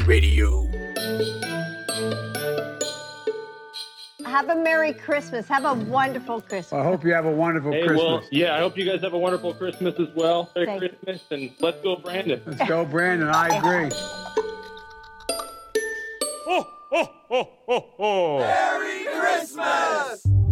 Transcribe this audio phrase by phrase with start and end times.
[0.00, 0.66] DV Radio.
[4.24, 5.48] Have a Merry Christmas.
[5.48, 6.72] Have a wonderful Christmas.
[6.72, 8.04] I hope you have a wonderful Hey, Christmas.
[8.04, 10.50] well, yeah, I hope you guys have a wonderful Christmas as well.
[10.54, 10.88] Merry Thank you.
[10.88, 12.40] Christmas, and let's go, Brandon.
[12.46, 13.28] Let's go, Brandon.
[13.28, 13.90] I agree.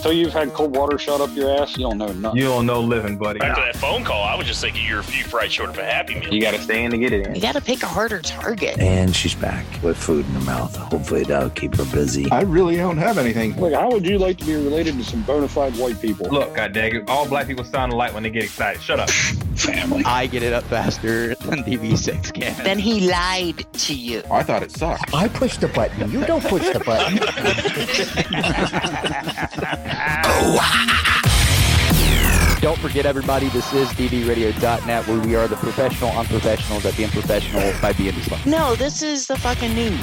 [0.00, 1.76] So you've had cold water shot up your ass?
[1.76, 2.38] You don't know nothing.
[2.40, 3.40] You don't know living, buddy.
[3.40, 5.84] After that phone call, I was just thinking you're a few fries short of a
[5.84, 6.32] happy meal.
[6.32, 7.34] You got to stay in to get it in.
[7.34, 8.78] You gotta pick a harder target.
[8.78, 10.74] And she's back with food in her mouth.
[10.74, 12.30] Hopefully that'll keep her busy.
[12.30, 13.60] I really don't have anything.
[13.60, 16.28] Look, how would you like to be related to some bona fide white people?
[16.30, 17.08] Look, God dang it.
[17.08, 18.80] All black people sound alike when they get excited.
[18.80, 19.10] Shut up.
[19.62, 20.04] family.
[20.04, 22.64] I get it up faster than DV6 can.
[22.64, 24.22] Then he lied to you.
[24.30, 25.14] I thought it sucked.
[25.14, 26.10] I push the button.
[26.10, 27.20] You don't push the button.
[32.60, 37.72] Don't forget, everybody, this is DVRadio.net, where we are the professional unprofessionals at being professional
[37.80, 38.44] by being dysfunctional.
[38.44, 39.98] No, this is the fucking news.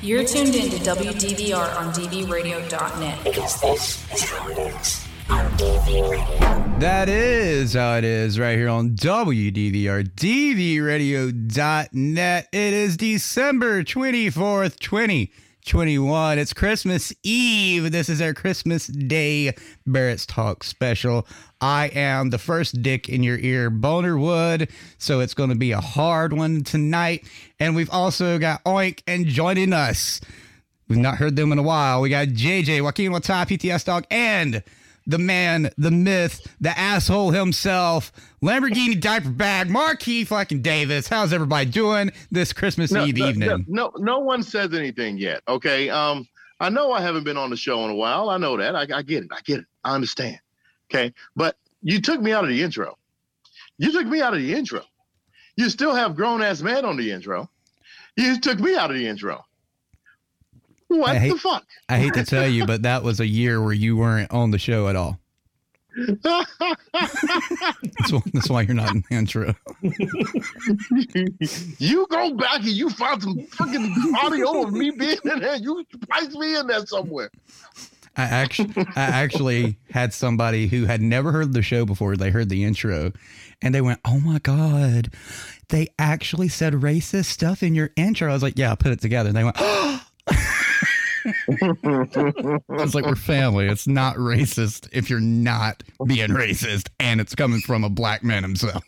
[0.00, 3.18] You're tuned in to WDVR on DVRadio.net.
[6.78, 12.48] That is how it is right here on WDVR, DVRadio.net.
[12.52, 16.38] It is December 24th, 2021.
[16.38, 17.92] It's Christmas Eve.
[17.92, 19.54] This is our Christmas Day
[19.86, 21.26] Barracks Talk special.
[21.60, 24.70] I am the first dick in your ear, Boner Wood.
[24.96, 27.28] So it's going to be a hard one tonight.
[27.60, 30.22] And we've also got Oink and joining us.
[30.88, 32.00] We've not heard them in a while.
[32.00, 34.62] We got JJ, Joaquin Wata, PTSDog, and
[35.08, 41.08] the man, the myth, the asshole himself, Lamborghini diaper bag, Marquis fucking Davis.
[41.08, 43.64] How's everybody doing this Christmas no, Eve no, evening?
[43.66, 45.42] No, no, one says anything yet.
[45.48, 45.88] Okay.
[45.88, 46.28] Um,
[46.60, 48.28] I know I haven't been on the show in a while.
[48.28, 48.76] I know that.
[48.76, 49.30] I, I get it.
[49.32, 49.66] I get it.
[49.82, 50.38] I understand.
[50.92, 51.12] Okay.
[51.34, 52.98] But you took me out of the intro.
[53.78, 54.82] You took me out of the intro.
[55.56, 57.48] You still have grown ass man on the intro.
[58.16, 59.44] You took me out of the intro.
[60.88, 61.66] What hate- the fuck?
[61.88, 64.58] I hate to tell you, but that was a year where you weren't on the
[64.58, 65.18] show at all.
[65.96, 66.22] That's
[68.12, 69.54] why, that's why you're not in the intro.
[71.78, 75.56] you go back and you find some freaking audio of me being in there.
[75.56, 77.30] You splice me in there somewhere.
[78.16, 82.16] I actually, I actually had somebody who had never heard the show before.
[82.16, 83.12] They heard the intro,
[83.62, 85.12] and they went, "Oh my god,
[85.68, 89.00] they actually said racist stuff in your intro." I was like, "Yeah, I put it
[89.00, 89.56] together." And they went,
[91.24, 93.66] I was like, "We're family.
[93.66, 98.42] It's not racist if you're not being racist, and it's coming from a black man
[98.42, 98.84] himself."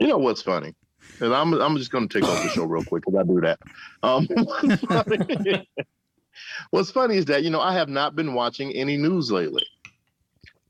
[0.00, 0.74] You know what's funny?
[1.20, 3.60] And I'm I'm just gonna take off the show real quick because I do that.
[4.02, 5.68] Um, what's, funny,
[6.70, 9.64] what's funny is that you know I have not been watching any news lately.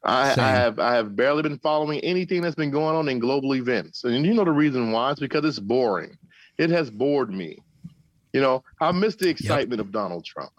[0.05, 3.55] I, I have I have barely been following anything that's been going on in global
[3.55, 5.13] events, and you know the reason why?
[5.13, 6.19] It's because it's boring.
[6.59, 7.59] It has bored me.
[8.33, 10.53] You know, I miss the excitement of Donald Trump.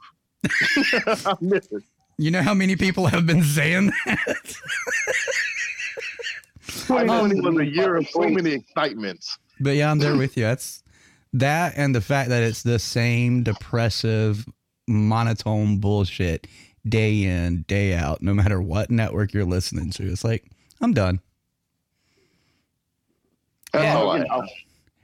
[0.46, 1.84] I miss it.
[2.18, 4.56] You know how many people have been saying that?
[6.68, 9.38] 2020 was a year of so many excitements.
[9.60, 10.44] But yeah, I'm there with you.
[10.44, 10.84] That's
[11.34, 14.46] that and the fact that it's the same depressive,
[14.88, 16.48] monotone bullshit
[16.88, 20.04] day in, day out, no matter what network you're listening to.
[20.04, 20.46] It's like,
[20.82, 21.22] I'm done.
[23.72, 24.50] That's all I you know, have.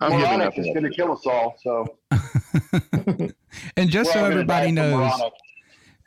[0.02, 0.58] I'm giving moronic up.
[0.58, 1.56] is going to kill us all.
[1.62, 1.98] So
[3.76, 5.12] And just so We're all gonna everybody knows,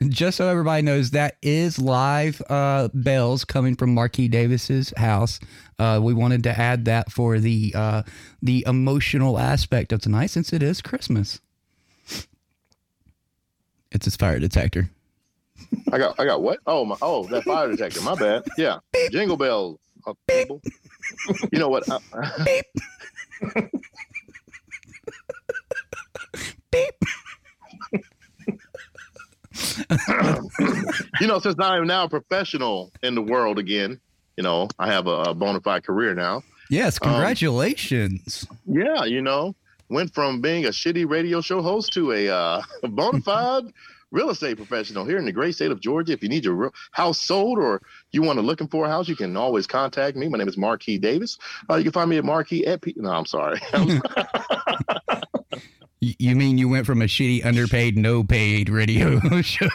[0.09, 5.39] just so everybody knows, that is live uh, bells coming from Marquis Davis's house.
[5.79, 8.03] Uh, we wanted to add that for the uh,
[8.41, 11.41] the emotional aspect of tonight, since it is Christmas.
[13.91, 14.89] It's his fire detector.
[15.91, 16.59] I got I got what?
[16.65, 18.01] Oh my oh that fire detector.
[18.01, 18.43] My bad.
[18.57, 18.79] Yeah.
[19.11, 19.79] Jingle bells.
[20.05, 20.61] Uh, people.
[21.51, 21.83] You know what?
[21.89, 22.61] I-
[31.19, 33.99] you know, since I am now a professional in the world again,
[34.37, 36.43] you know, I have a, a bona fide career now.
[36.69, 38.47] Yes, Um, congratulations.
[38.65, 39.55] Yeah, you know,
[39.89, 43.65] went from being a shitty radio show host to a uh, bona fide
[44.13, 46.13] real estate professional here in the great state of Georgia.
[46.13, 47.81] If you need your real house sold or
[48.11, 50.29] you want to looking for a house, you can always contact me.
[50.29, 51.37] My name is Marquis Davis.
[51.69, 52.93] Uh, you can find me at Marquis at P.
[52.95, 53.59] No, I'm sorry.
[56.19, 59.69] You mean you went from a shitty, underpaid, no paid radio show?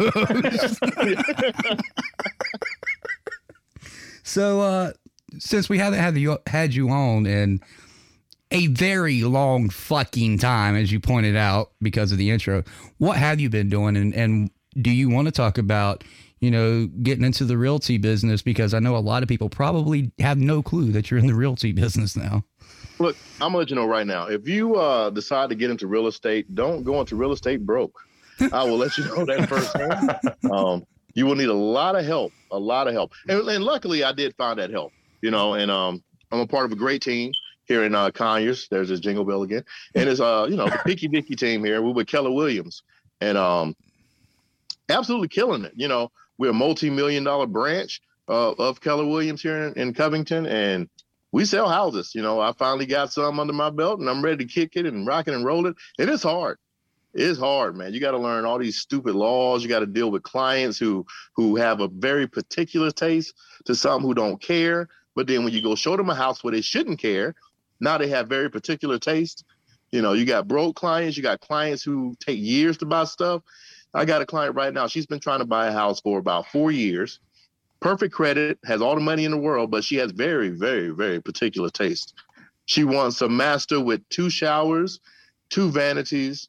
[4.25, 4.93] so, uh,
[5.39, 7.63] since we haven't had you had you on, and
[8.51, 12.65] a very long fucking time, as you pointed out because of the intro.
[12.99, 14.51] What have you been doing, and and
[14.81, 16.05] do you want to talk about?
[16.41, 20.13] You know, getting into the realty business because I know a lot of people probably
[20.21, 22.45] have no clue that you're in the realty business now.
[23.01, 24.29] Look, I'm gonna let you know right now.
[24.29, 27.99] If you uh, decide to get into real estate, don't go into real estate broke.
[28.53, 30.17] I will let you know that firsthand.
[30.53, 34.05] Um, you will need a lot of help, a lot of help, and, and luckily
[34.05, 34.93] I did find that help.
[35.21, 37.33] You know, and um, I'm a part of a great team
[37.69, 38.67] here in uh, Conyers.
[38.71, 41.81] There's this jingle bell again, and it's uh, you know, the Picky Dicky team here.
[41.83, 42.83] We're with Keller Williams,
[43.21, 43.77] and um,
[44.89, 45.73] absolutely killing it.
[45.77, 50.47] You know, we're a multi-million dollar branch uh, of Keller Williams here in, in Covington,
[50.47, 50.89] and
[51.31, 52.15] we sell houses.
[52.15, 54.87] You know, I finally got some under my belt, and I'm ready to kick it
[54.87, 55.77] and rock it and roll it.
[55.99, 56.59] And it's hard.
[57.15, 57.95] It's hard, man.
[57.95, 59.63] You got to learn all these stupid laws.
[59.63, 63.35] You got to deal with clients who who have a very particular taste
[63.65, 64.89] to some who don't care.
[65.17, 67.35] But then when you go show them a house where they shouldn't care,
[67.81, 69.45] now they have very particular taste.
[69.91, 73.43] You know, you got broke clients, you got clients who take years to buy stuff.
[73.95, 74.87] I got a client right now.
[74.87, 77.21] She's been trying to buy a house for about four years.
[77.81, 81.23] Perfect credit, has all the money in the world, but she has very, very, very
[81.23, 82.15] particular taste.
[82.67, 85.01] She wants a master with two showers,
[85.49, 86.49] two vanities,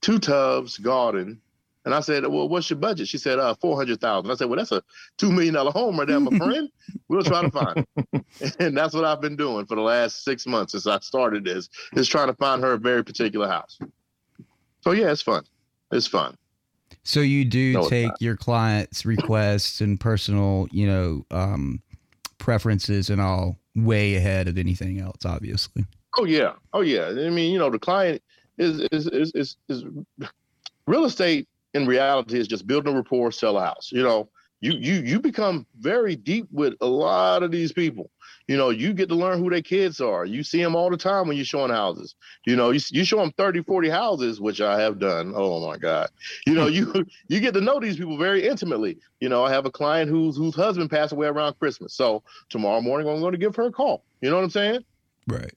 [0.00, 1.40] two tubs, garden.
[1.84, 3.08] And I said, Well, what's your budget?
[3.08, 4.30] She said, uh, 400,000.
[4.30, 4.82] I said, Well, that's a
[5.18, 6.68] $2 million home right there, my friend.
[7.08, 8.56] We'll try to find it.
[8.58, 11.68] and that's what I've been doing for the last six months since I started this,
[11.94, 13.78] is trying to find her a very particular house.
[14.82, 15.44] So, yeah, it's fun.
[15.90, 16.36] It's fun.
[17.04, 21.82] So you do No, take your clients' requests and personal, you know, um,
[22.38, 25.84] preferences and all way ahead of anything else, obviously.
[26.18, 27.06] Oh yeah, oh yeah.
[27.06, 28.22] I mean, you know, the client
[28.58, 29.84] is is is is, is
[30.86, 33.90] real estate in reality is just building a rapport, sell a house.
[33.92, 34.28] You know,
[34.60, 38.10] you you you become very deep with a lot of these people.
[38.48, 40.24] You know, you get to learn who their kids are.
[40.24, 42.14] You see them all the time when you're showing houses.
[42.44, 45.32] You know, you, you show them 30, 40 houses, which I have done.
[45.34, 46.10] Oh my God.
[46.46, 48.98] You know, you you get to know these people very intimately.
[49.20, 51.94] You know, I have a client whose whose husband passed away around Christmas.
[51.94, 54.04] So tomorrow morning I'm going to give her a call.
[54.20, 54.84] You know what I'm saying?
[55.26, 55.52] Right.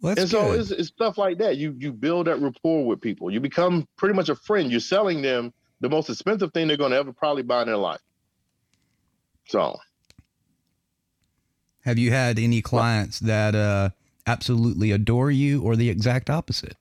[0.00, 1.56] Well, and so it's, it's stuff like that.
[1.56, 3.30] You you build that rapport with people.
[3.30, 4.70] You become pretty much a friend.
[4.70, 7.76] You're selling them the most expensive thing they're going to ever probably buy in their
[7.76, 8.00] life.
[9.48, 9.78] So
[11.86, 13.90] Have you had any clients that uh,
[14.26, 16.76] absolutely adore you or the exact opposite?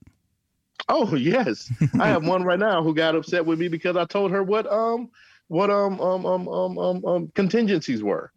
[0.89, 4.31] Oh yes, I have one right now who got upset with me because I told
[4.31, 5.09] her what um
[5.47, 8.31] what um um um um um, um contingencies were.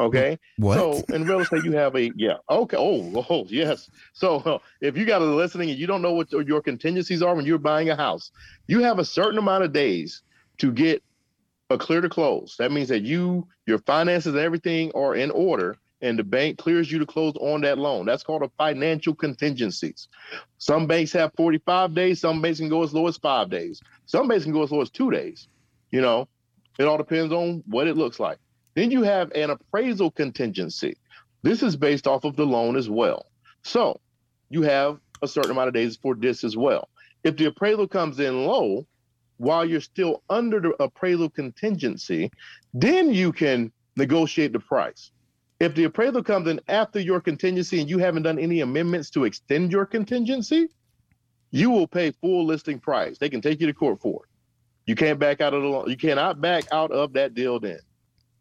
[0.00, 0.38] Okay.
[0.56, 0.76] What?
[0.76, 2.38] So in real estate, you have a yeah.
[2.48, 2.76] Okay.
[2.78, 3.90] Oh, oh yes.
[4.14, 7.34] So uh, if you got a listening and you don't know what your contingencies are
[7.34, 8.30] when you're buying a house,
[8.66, 10.22] you have a certain amount of days
[10.58, 11.02] to get
[11.68, 12.56] a clear to close.
[12.58, 16.90] That means that you your finances and everything are in order and the bank clears
[16.90, 18.06] you to close on that loan.
[18.06, 20.08] That's called a financial contingencies.
[20.56, 23.82] Some banks have 45 days, some banks can go as low as five days.
[24.06, 25.48] Some banks can go as low as two days.
[25.90, 26.26] You know,
[26.78, 28.38] it all depends on what it looks like.
[28.74, 30.96] Then you have an appraisal contingency.
[31.42, 33.26] This is based off of the loan as well.
[33.62, 34.00] So
[34.48, 36.88] you have a certain amount of days for this as well.
[37.24, 38.86] If the appraisal comes in low
[39.38, 42.30] while you're still under the appraisal contingency,
[42.72, 45.10] then you can negotiate the price.
[45.58, 49.24] If the appraisal comes in after your contingency and you haven't done any amendments to
[49.24, 50.68] extend your contingency,
[51.50, 53.18] you will pay full listing price.
[53.18, 54.30] They can take you to court for it.
[54.86, 55.90] You can't back out of the loan.
[55.90, 57.80] You cannot back out of that deal then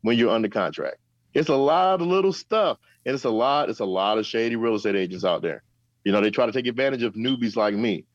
[0.01, 0.97] when you're under contract.
[1.33, 2.77] It's a lot of little stuff.
[3.05, 5.63] And it's a lot, it's a lot of shady real estate agents out there.
[6.03, 8.05] You know, they try to take advantage of newbies like me.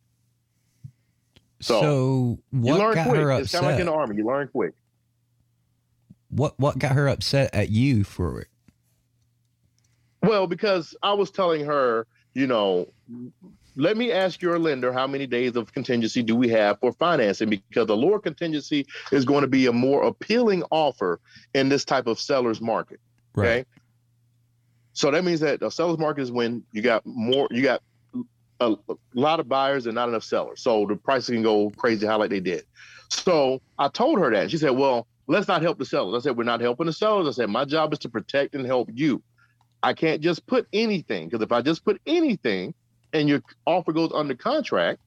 [1.61, 3.21] So, So, you what learn got quick.
[3.21, 3.93] her It's kind of like in upset?
[3.93, 4.17] the army.
[4.17, 4.73] You learn quick.
[6.29, 8.49] What what got her upset at you for it?
[10.23, 12.89] Well, because I was telling her, you know,
[13.77, 17.49] let me ask your lender how many days of contingency do we have for financing
[17.49, 21.21] because a lower contingency is going to be a more appealing offer
[21.55, 23.01] in this type of seller's market.
[23.37, 23.65] Okay.
[24.93, 27.83] So that means that a seller's market is when you got more, you got
[28.61, 30.63] a, a lot of buyers and not enough sellers.
[30.63, 32.65] So the prices can go crazy high like they did.
[33.11, 34.53] So I told her that.
[34.53, 36.23] She said, well, let's not help the sellers.
[36.23, 37.27] I said, we're not helping the sellers.
[37.27, 39.21] I said, my job is to protect and help you.
[39.83, 42.73] I can't just put anything because if I just put anything
[43.15, 45.01] and your offer goes under contract,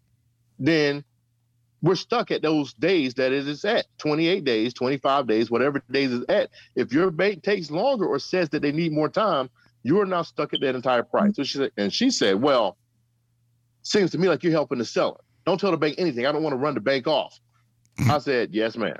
[0.57, 1.03] then
[1.83, 6.11] we're stuck at those days that it is at 28 days, 25 days, whatever days
[6.11, 6.49] is at.
[6.75, 9.49] If your bank takes longer or says that they need more time,
[9.83, 11.35] you are now stuck at that entire price.
[11.35, 12.77] So she said, and she said, well,
[13.83, 15.19] seems to me like you're helping the seller.
[15.45, 16.25] Don't tell the bank anything.
[16.25, 17.39] I don't want to run the bank off.
[18.09, 18.99] I said, yes, ma'am.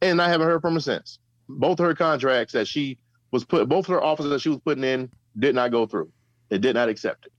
[0.00, 1.20] And I haven't heard from her since.
[1.48, 2.98] Both her contracts that she
[3.30, 6.10] was put, both her offers that she was putting in did not go through.
[6.48, 7.32] They did not accept it.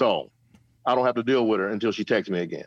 [0.00, 0.30] So
[0.86, 2.64] I don't have to deal with her until she texts me again.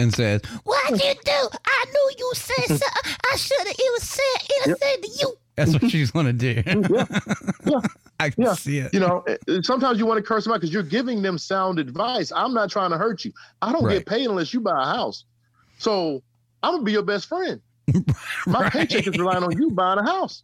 [0.00, 1.48] And says, What'd you do?
[1.64, 3.12] I knew you said something.
[3.32, 3.76] I should have.
[3.78, 4.42] It was said.
[4.50, 5.34] It was said to you.
[5.54, 6.60] That's what she's gonna do.
[6.66, 7.04] Yeah,
[8.18, 8.54] I can Yeah.
[8.54, 8.92] see it.
[8.92, 11.38] You know, eh, eh, sometimes you want to curse them out because you're giving them
[11.38, 12.32] sound advice.
[12.34, 13.32] I'm not trying to hurt you.
[13.60, 13.98] I don't Right.
[13.98, 15.24] get paid unless you buy a house.
[15.78, 16.20] So
[16.64, 17.60] I'm gonna be your best friend.
[18.48, 20.42] My paycheck is relying on you buying a house.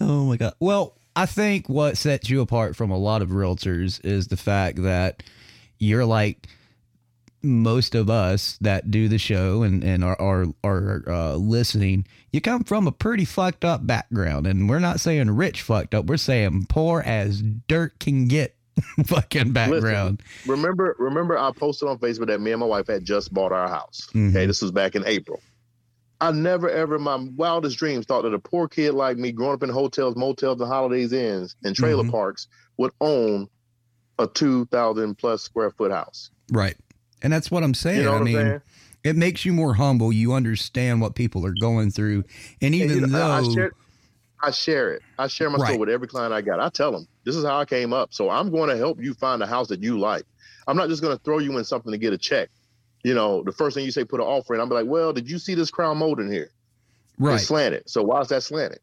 [0.00, 0.54] Oh my god.
[0.60, 4.82] Well, I think what sets you apart from a lot of realtors is the fact
[4.82, 5.22] that
[5.78, 6.46] you're like
[7.42, 12.06] most of us that do the show and, and are are, are uh, listening.
[12.32, 16.06] You come from a pretty fucked up background, and we're not saying rich fucked up.
[16.06, 18.56] We're saying poor as dirt can get.
[19.04, 20.22] fucking background.
[20.46, 23.52] Listen, remember, remember, I posted on Facebook that me and my wife had just bought
[23.52, 24.08] our house.
[24.14, 24.30] Mhm.
[24.30, 25.42] Okay, this was back in April.
[26.22, 29.54] I never, ever, in my wildest dreams, thought that a poor kid like me, growing
[29.54, 32.12] up in hotels, motels, and holidays inns and trailer Mhm.
[32.12, 32.46] parks,
[32.78, 33.48] would own
[34.18, 36.30] a two thousand plus square foot house.
[36.52, 36.76] Right.
[37.22, 37.98] And that's what I'm saying.
[37.98, 38.60] You know I what I'm mean, saying?
[39.04, 40.12] it makes you more humble.
[40.12, 42.24] You understand what people are going through.
[42.60, 43.72] And And, even you know, though I, I share,
[44.44, 45.02] I share it.
[45.18, 45.66] I share my Right.
[45.66, 46.60] story with every client I got.
[46.60, 48.12] I tell them this is how I came up.
[48.12, 50.24] So I'm going to help you find a house that you like.
[50.68, 52.48] I'm not just going to throw you in something to get a check.
[53.04, 54.60] You know, the first thing you say, put an offer in.
[54.60, 56.50] I'm like, well, did you see this crown molding here?
[57.18, 57.34] right.
[57.34, 57.88] It's slanted.
[57.88, 58.80] So why is that slanted?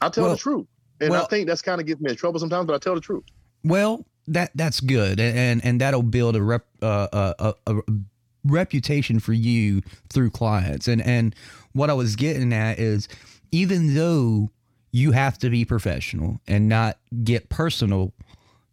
[0.00, 0.66] I tell Well- the truth.
[1.00, 2.94] And well- I think that's kind of gets me in trouble sometimes, but I tell
[2.94, 3.24] the truth.
[3.64, 7.06] Well, that that's good, and and, and that'll build a rep uh,
[7.38, 7.82] a, a, a
[8.44, 10.88] reputation for you through clients.
[10.88, 11.34] And and
[11.72, 13.08] what I was getting at is,
[13.52, 14.50] even though
[14.90, 18.12] you have to be professional and not get personal,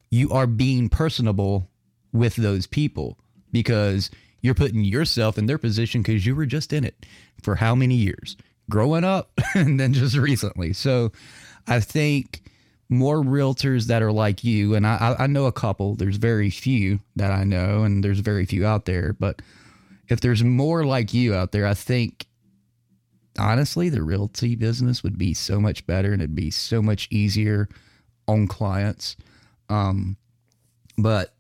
[0.10, 1.70] you are being personable
[2.12, 3.17] with those people
[3.55, 7.05] because you're putting yourself in their position because you were just in it
[7.41, 8.35] for how many years
[8.69, 10.74] growing up and then just recently.
[10.74, 11.13] So
[11.65, 12.41] I think
[12.89, 17.00] more realtors that are like you, and I, I know a couple, there's very few
[17.15, 19.41] that I know, and there's very few out there, but
[20.09, 22.27] if there's more like you out there, I think
[23.39, 27.69] honestly the realty business would be so much better and it'd be so much easier
[28.27, 29.15] on clients.
[29.69, 30.17] Um,
[30.97, 31.35] but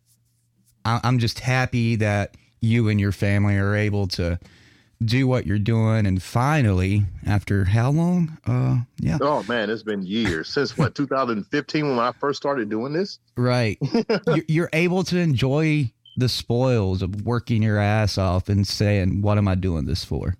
[0.85, 4.39] I, I'm just happy that you and your family are able to
[5.03, 6.05] do what you're doing.
[6.05, 8.37] And finally after how long?
[8.47, 9.17] Uh yeah.
[9.21, 10.47] Oh man, it's been years.
[10.47, 13.19] Since what 2015 when I first started doing this.
[13.35, 13.77] right.
[14.27, 19.37] You're, you're able to enjoy the spoils of working your ass off and saying what
[19.37, 20.37] am i doing this for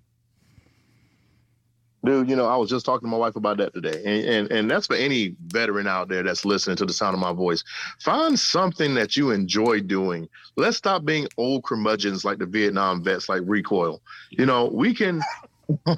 [2.06, 4.02] Dude, you know, I was just talking to my wife about that today.
[4.06, 7.20] And, and and that's for any veteran out there that's listening to the sound of
[7.20, 7.64] my voice.
[8.00, 10.30] Find something that you enjoy doing.
[10.56, 14.02] Let's stop being old curmudgeons like the Vietnam vets like Recoil.
[14.30, 15.22] You know, we can
[15.86, 15.98] that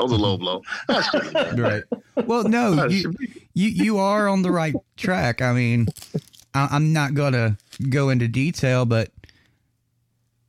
[0.00, 0.62] was a low blow.
[0.88, 1.82] I shouldn't have done right
[2.26, 3.14] well no you,
[3.54, 5.86] you you are on the right track i mean
[6.54, 7.58] I, i'm not gonna
[7.88, 9.10] go into detail but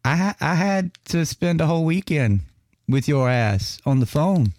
[0.04, 2.42] i i had to spend a whole weekend
[2.90, 4.54] with your ass on the phone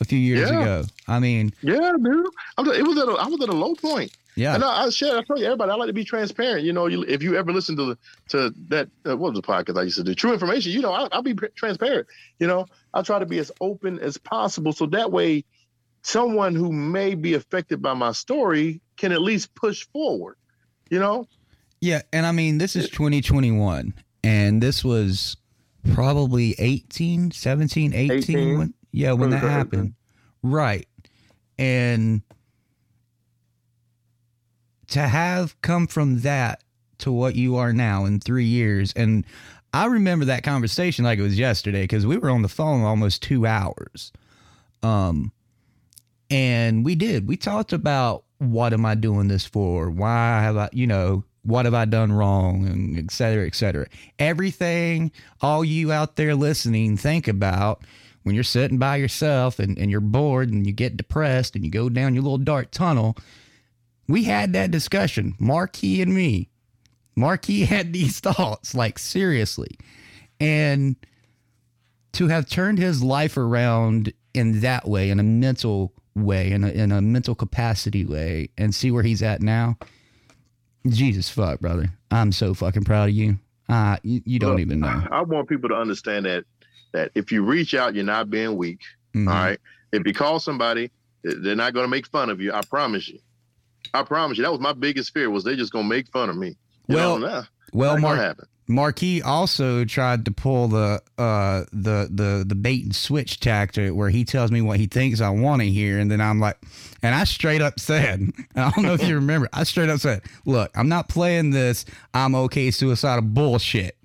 [0.00, 0.60] a few years Yeah.
[0.60, 2.26] ago i mean Yeah, dude.
[2.58, 4.10] I'm, it was at a, I was at a low point.
[4.36, 5.16] yeah And I, I share.
[5.18, 6.64] I tell you, everybody, I like to be transparent.
[6.64, 7.98] You know, you, if you ever listen to the
[8.30, 10.14] to that uh, what was the podcast I used to do?
[10.14, 10.72] True information.
[10.72, 12.06] You know, I, I'll be transparent.
[12.40, 15.44] You know, I try to be as open as possible, so that way,
[16.02, 20.36] someone who may be affected by my story can at least push forward.
[20.90, 21.26] You know,
[21.80, 25.36] Yeah, and I mean this is 2021 and this was
[25.92, 28.58] probably 18, 17, 18, 18.
[28.58, 29.94] when yeah, when that happened.
[30.42, 30.86] Right.
[31.58, 32.22] And
[34.88, 36.62] to have come from that
[36.98, 39.24] to what you are now in 3 years and
[39.72, 43.22] I remember that conversation like it was yesterday cuz we were on the phone almost
[43.22, 44.12] 2 hours.
[44.82, 45.32] Um
[46.30, 47.26] and we did.
[47.26, 49.90] We talked about what am I doing this for?
[49.90, 52.66] Why have I, you know, what have I done wrong?
[52.66, 53.86] And et cetera, et cetera.
[54.18, 57.84] Everything all you out there listening think about
[58.22, 61.70] when you're sitting by yourself and, and you're bored and you get depressed and you
[61.70, 63.16] go down your little dark tunnel.
[64.08, 66.48] We had that discussion, Marquis and me.
[67.14, 69.78] Marquis had these thoughts, like seriously.
[70.40, 70.96] And
[72.12, 76.68] to have turned his life around in that way, in a mental way, in a,
[76.68, 79.76] in a mental capacity way, and see where he's at now.
[80.86, 81.86] Jesus fuck, brother.
[82.10, 83.38] I'm so fucking proud of you.
[83.68, 85.02] Uh, you, you don't Look, even know.
[85.10, 86.44] I want people to understand that
[86.92, 88.80] that if you reach out, you're not being weak.
[89.14, 89.26] Mhm.
[89.28, 89.58] All right.
[89.92, 90.90] If you call somebody,
[91.22, 92.52] they're not going to make fun of you.
[92.52, 93.18] I promise you.
[93.92, 94.44] I promise you.
[94.44, 96.56] That was my biggest fear was they're just going to make fun of me.
[96.88, 98.38] You Well, know, nah, Well, Mark.
[98.66, 104.08] Marquis also tried to pull the uh the the the bait and switch tactic where
[104.08, 106.56] he tells me what he thinks I want to hear, and then I'm like,
[107.02, 110.22] and I straight up said, I don't know if you remember, I straight up said,
[110.46, 111.84] look, I'm not playing this.
[112.14, 113.96] I'm okay suicidal bullshit.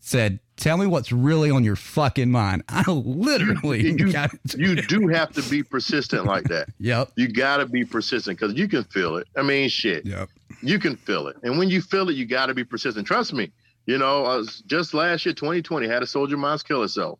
[0.00, 2.62] Said, tell me what's really on your fucking mind.
[2.68, 6.68] I literally you, got you do have to be persistent like that.
[6.78, 7.12] Yep.
[7.16, 9.26] You got to be persistent because you can feel it.
[9.36, 10.06] I mean, shit.
[10.06, 10.28] Yep.
[10.62, 11.36] You can feel it.
[11.42, 13.06] And when you feel it, you got to be persistent.
[13.06, 13.50] Trust me.
[13.86, 17.18] You know, uh, was just last year, 2020, had a soldier minds kill herself.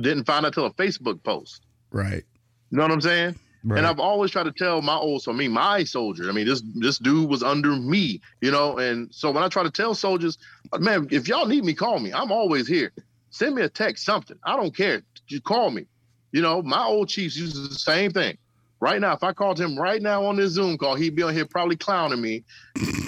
[0.00, 1.62] Didn't find out till a Facebook post.
[1.90, 2.24] Right.
[2.70, 3.36] You know what I'm saying?
[3.64, 3.78] Right.
[3.78, 6.28] And I've always tried to tell my old, so I mean, my soldier.
[6.28, 8.78] I mean, this this dude was under me, you know.
[8.78, 10.36] And so when I try to tell soldiers,
[10.72, 12.12] uh, man, if y'all need me, call me.
[12.12, 12.92] I'm always here.
[13.30, 14.36] Send me a text, something.
[14.44, 15.02] I don't care.
[15.26, 15.86] Just call me.
[16.32, 18.36] You know, my old chiefs uses the same thing.
[18.80, 21.32] Right now, if I called him right now on this Zoom call, he'd be on
[21.32, 22.42] here probably clowning me,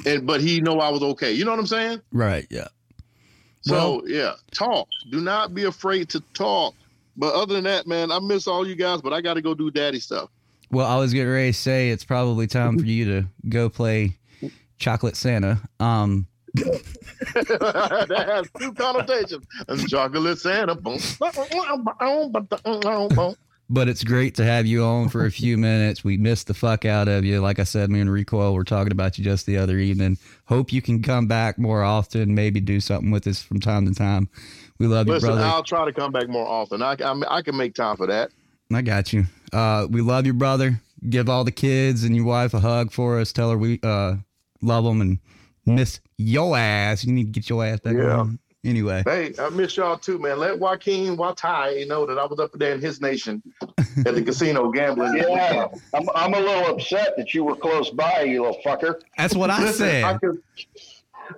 [0.07, 1.33] and but he know I was okay.
[1.33, 2.01] You know what I'm saying?
[2.13, 2.47] Right.
[2.49, 2.69] Yeah.
[3.67, 4.89] So yeah, talk.
[5.11, 6.75] Do not be afraid to talk.
[7.17, 9.55] But other than that, man, I miss all you guys, but I got to go
[9.55, 10.31] do daddy stuff.
[10.71, 14.19] Well, I was getting ready to say it's probably time for you to go play
[14.79, 15.61] Chocolate Santa.
[15.79, 19.47] Um, that has two connotations.
[19.89, 20.75] Chocolate Santa.
[23.71, 26.05] But it's great to have you on for a few minutes.
[26.05, 27.41] We missed the fuck out of you.
[27.41, 30.19] Like I said, me and Recoil were talking about you just the other evening.
[30.47, 32.35] Hope you can come back more often.
[32.35, 34.29] Maybe do something with us from time to time.
[34.79, 35.49] We love Listen, you, brother.
[35.49, 36.83] I'll try to come back more often.
[36.83, 38.31] I, I, I can make time for that.
[38.73, 39.25] I got you.
[39.53, 40.81] Uh, we love you, brother.
[41.09, 43.33] Give all the kids and your wife a hug for us.
[43.33, 44.17] Tell her we uh,
[44.63, 45.19] love them and
[45.67, 47.05] miss your ass.
[47.05, 48.17] You need to get your ass back Yeah.
[48.21, 48.39] on.
[48.65, 50.39] Anyway, Hey, I miss y'all too, man.
[50.39, 53.43] Let Joaquin Watai know that I was up there in his nation
[54.07, 55.17] at the casino gambling.
[55.17, 59.01] Yeah, I'm, I'm a little upset that you were close by, you little fucker.
[59.19, 60.05] that's what I Listen, said.
[60.05, 60.43] I, could,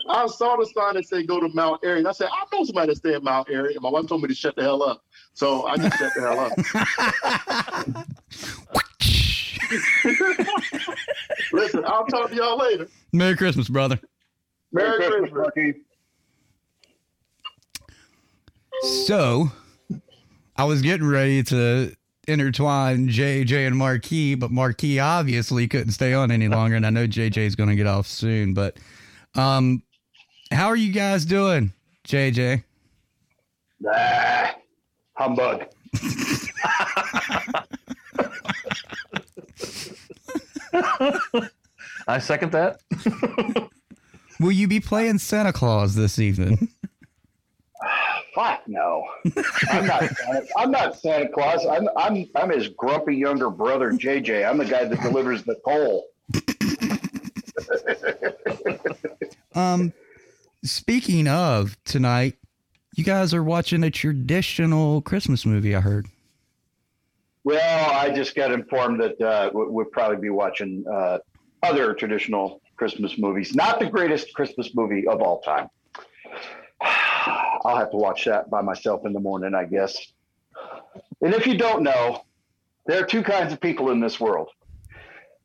[0.09, 1.99] I saw the sign that said go to Mount Airy.
[1.99, 3.75] And I said, I know somebody that stay at Mount Airy.
[3.75, 5.03] And my wife told me to shut the hell up.
[5.35, 8.07] So I just shut the hell up.
[11.53, 12.89] Listen, I'll talk to y'all later.
[13.13, 13.99] Merry Christmas, brother.
[14.73, 15.31] Merry, Christmas.
[15.33, 15.75] Marquis.
[18.83, 19.51] So,
[20.57, 21.95] I was getting ready to
[22.29, 27.07] intertwine JJ and Marquis, but Marquis obviously couldn't stay on any longer, and I know
[27.07, 28.55] JJ is going to get off soon.
[28.55, 28.79] But,
[29.35, 29.83] um,
[30.53, 31.73] how are you guys doing,
[32.07, 32.65] JJ?
[33.91, 34.55] Ah,
[35.15, 35.65] humbug.
[42.09, 42.81] I second that.
[44.39, 46.69] Will you be playing Santa Claus this evening?
[48.37, 49.03] Fuck no.
[49.71, 50.03] I'm not.
[50.15, 51.65] Santa, I'm not Santa Claus.
[51.67, 54.47] I'm I'm I'm his grumpy younger brother JJ.
[54.49, 56.05] I'm the guy that delivers the coal.
[59.55, 59.95] Um,
[60.63, 62.35] speaking of tonight,
[62.95, 65.75] you guys are watching a traditional Christmas movie.
[65.75, 66.09] I heard.
[67.43, 71.21] Well, I just got informed that uh, we- we'll probably be watching uh,
[71.63, 73.55] other traditional Christmas movies.
[73.55, 75.69] Not the greatest Christmas movie of all time.
[77.67, 80.13] I'll have to watch that by myself in the morning, I guess.
[81.21, 82.23] And if you don't know,
[82.87, 84.51] there are two kinds of people in this world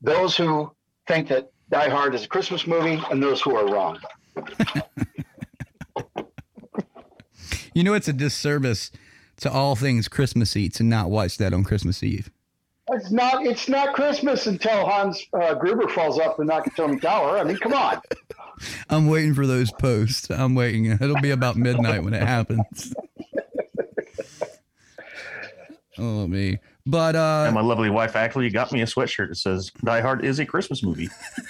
[0.04, 0.72] those who
[1.08, 4.00] think that Die Hard is a Christmas movie, and those who are wrong.
[7.74, 8.92] You know, it's a disservice
[9.38, 12.30] to all things Christmassy to not watch that on Christmas Eve.
[12.94, 13.46] It's not.
[13.46, 17.38] It's not Christmas until Hans uh, Gruber falls off the Nakatomi Tower.
[17.38, 18.02] I mean, come on.
[18.90, 20.30] I'm waiting for those posts.
[20.30, 20.86] I'm waiting.
[20.86, 22.94] It'll be about midnight when it happens.
[25.98, 26.60] oh me.
[26.86, 30.24] But uh and my lovely wife actually got me a sweatshirt that says Die Hard
[30.26, 31.10] is a Christmas movie.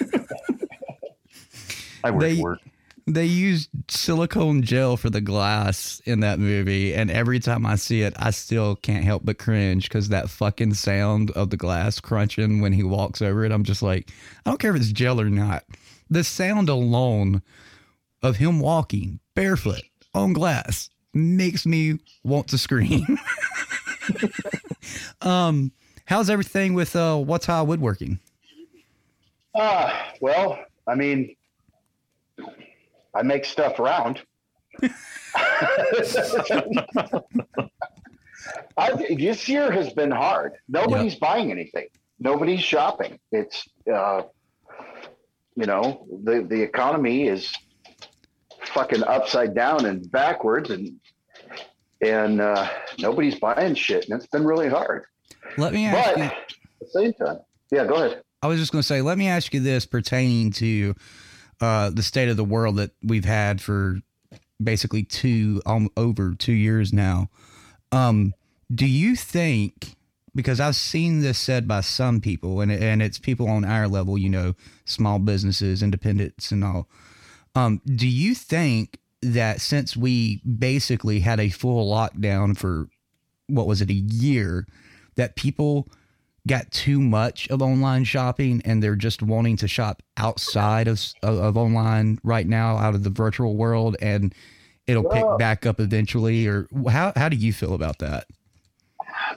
[2.04, 2.60] I work They- for it.
[3.06, 8.02] They used silicone gel for the glass in that movie, and every time I see
[8.02, 12.60] it, I still can't help but cringe because that fucking sound of the glass crunching
[12.60, 14.10] when he walks over it, I'm just like,
[14.44, 15.64] I don't care if it's gel or not.
[16.10, 17.42] The sound alone
[18.22, 19.82] of him walking barefoot
[20.14, 23.18] on glass makes me want to scream.
[25.22, 25.72] um,
[26.04, 28.18] how's everything with uh what's high woodworking?
[29.54, 31.36] Uh, well, I mean,
[33.14, 34.22] I make stuff round.
[38.76, 40.54] I, this year has been hard.
[40.68, 41.86] Nobody's buying anything.
[42.18, 43.18] Nobody's shopping.
[43.30, 44.22] It's, uh,
[45.56, 47.52] you know, the the economy is
[48.66, 50.98] fucking upside down and backwards, and
[52.00, 55.04] and uh, nobody's buying shit, and it's been really hard.
[55.58, 56.24] Let me ask But you.
[56.24, 56.34] at
[56.80, 57.38] the same time,
[57.70, 58.22] yeah, go ahead.
[58.40, 60.94] I was just going to say, let me ask you this pertaining to
[61.62, 64.00] uh, the state of the world that we've had for
[64.62, 67.30] basically two um, over two years now.
[67.92, 68.34] Um,
[68.74, 69.94] do you think?
[70.34, 74.16] Because I've seen this said by some people, and and it's people on our level,
[74.16, 74.54] you know,
[74.86, 76.88] small businesses, independents, and all.
[77.54, 82.88] Um, do you think that since we basically had a full lockdown for
[83.46, 84.66] what was it a year,
[85.16, 85.86] that people
[86.46, 91.38] got too much of online shopping and they're just wanting to shop outside of of,
[91.38, 94.34] of online right now, out of the virtual world, and
[94.86, 96.46] it'll pick back up eventually?
[96.46, 98.26] Or how how do you feel about that?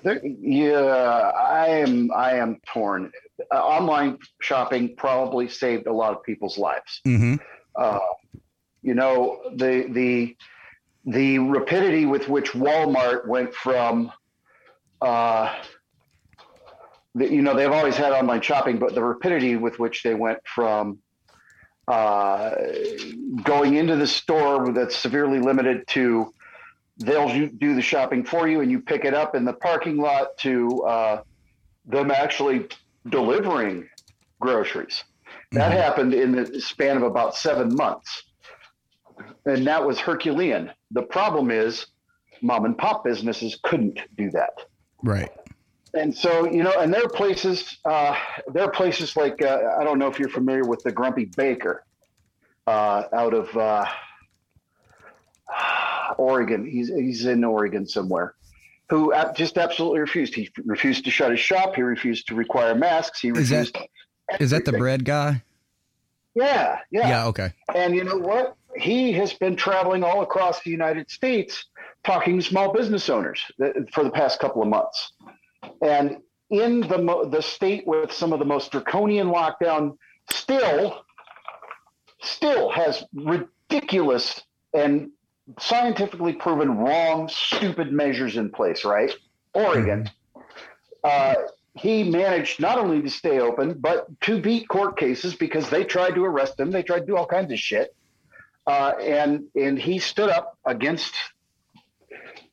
[0.04, 2.12] There, yeah, I am.
[2.16, 3.12] I am torn.
[3.52, 7.02] Uh, online shopping probably saved a lot of people's lives.
[7.06, 7.36] Mm-hmm.
[7.76, 8.00] Uh,
[8.82, 10.36] you know, the the
[11.06, 14.12] the rapidity with which Walmart went from,
[15.02, 15.54] uh,
[17.16, 20.40] the, you know, they've always had online shopping, but the rapidity with which they went
[20.46, 21.00] from
[21.88, 22.56] uh,
[23.44, 26.32] going into the store that's severely limited to
[26.98, 30.38] they'll do- the shopping for you and you pick it up in the parking lot
[30.38, 31.22] to uh,
[31.86, 32.68] them actually
[33.10, 33.88] delivering
[34.40, 35.04] groceries.
[35.52, 38.24] That happened in the span of about seven months.
[39.46, 40.72] And that was Herculean.
[40.92, 41.86] The problem is
[42.42, 44.52] mom and pop businesses couldn't do that.
[45.04, 45.32] Right.
[45.96, 48.16] And so, you know, and there are places, uh,
[48.54, 51.84] there are places like, uh, I don't know if you're familiar with the Grumpy Baker
[52.68, 53.86] uh, out of uh,
[56.18, 56.66] Oregon.
[56.66, 58.36] He's, he's in Oregon somewhere
[58.90, 60.36] who just absolutely refused.
[60.36, 61.76] He refused to shut his shop.
[61.76, 63.20] He refused to require masks.
[63.20, 63.76] He Is refused.
[63.76, 65.44] that is that the bread guy?
[66.36, 67.08] yeah, yeah.
[67.08, 67.26] Yeah.
[67.28, 67.54] Okay.
[67.74, 68.56] And you know what?
[68.76, 71.66] He has been traveling all across the United States
[72.04, 73.42] talking to small business owners
[73.94, 75.14] for the past couple of months.
[75.82, 76.18] And
[76.50, 79.98] in the mo- the state with some of the most draconian lockdown,
[80.30, 81.04] still,
[82.22, 84.42] still has ridiculous
[84.74, 85.12] and
[85.60, 88.86] scientifically proven wrong, stupid measures in place.
[88.86, 89.12] Right?
[89.54, 90.10] Oregon.
[91.04, 91.36] Uh,
[91.76, 96.16] he managed not only to stay open, but to beat court cases because they tried
[96.16, 96.72] to arrest him.
[96.72, 97.94] They tried to do all kinds of shit.
[98.66, 101.14] Uh, and and he stood up against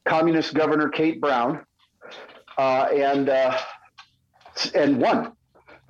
[0.05, 1.65] communist governor Kate Brown,
[2.59, 3.59] uh, and uh,
[4.75, 5.33] and won,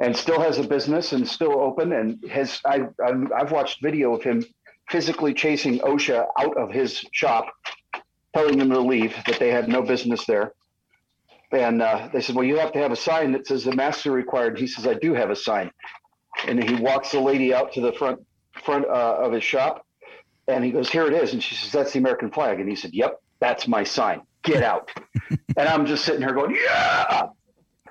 [0.01, 4.22] and still has a business and still open and has I I've watched video of
[4.22, 4.44] him
[4.90, 7.46] physically chasing OSHA out of his shop,
[8.35, 10.53] telling them to leave that they had no business there.
[11.51, 14.07] And uh, they said, "Well, you have to have a sign that says the masks
[14.07, 15.70] are required." He says, "I do have a sign,"
[16.46, 18.20] and he walks the lady out to the front
[18.64, 19.85] front uh, of his shop,
[20.48, 22.75] and he goes, "Here it is," and she says, "That's the American flag," and he
[22.75, 24.22] said, "Yep, that's my sign.
[24.42, 24.90] Get out."
[25.56, 27.28] and I'm just sitting here going, "Yeah."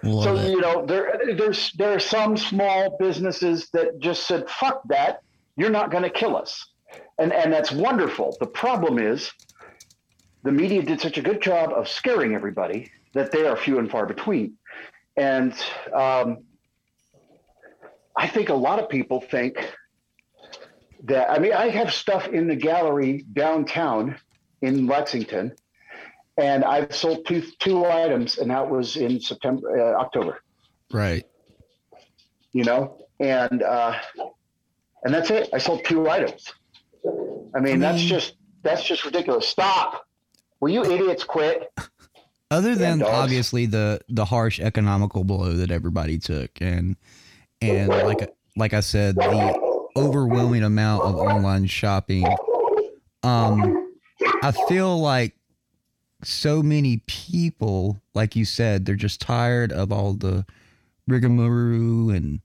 [0.04, 0.50] Love so it.
[0.50, 5.22] you know, there there's there are some small businesses that just said, "Fuck that!
[5.56, 6.68] You're not going to kill us,"
[7.20, 8.36] and and that's wonderful.
[8.40, 9.32] The problem is,
[10.44, 13.92] the media did such a good job of scaring everybody that they are few and
[13.92, 14.58] far between,
[15.18, 15.54] and
[15.94, 16.46] um,
[18.16, 19.72] I think a lot of people think
[21.04, 21.30] that.
[21.30, 24.18] I mean, I have stuff in the gallery downtown
[24.64, 25.54] in Lexington,
[26.38, 30.42] and I've sold two two items, and that was in September, uh, October
[30.92, 31.26] Right.
[32.54, 33.98] you know, and uh,
[35.04, 35.50] and that's it.
[35.54, 36.52] I sold two items.
[37.56, 39.48] I mean, that's just that's just ridiculous.
[39.48, 40.06] Stop!
[40.60, 41.72] Will you idiots quit?
[42.52, 46.98] Other than obviously the the harsh economical blow that everybody took, and
[47.62, 52.26] and like like I said, the overwhelming amount of online shopping.
[53.24, 53.88] Um,
[54.44, 55.36] I feel like
[56.24, 60.46] so many people, like you said, they're just tired of all the
[61.08, 62.42] rigmarole and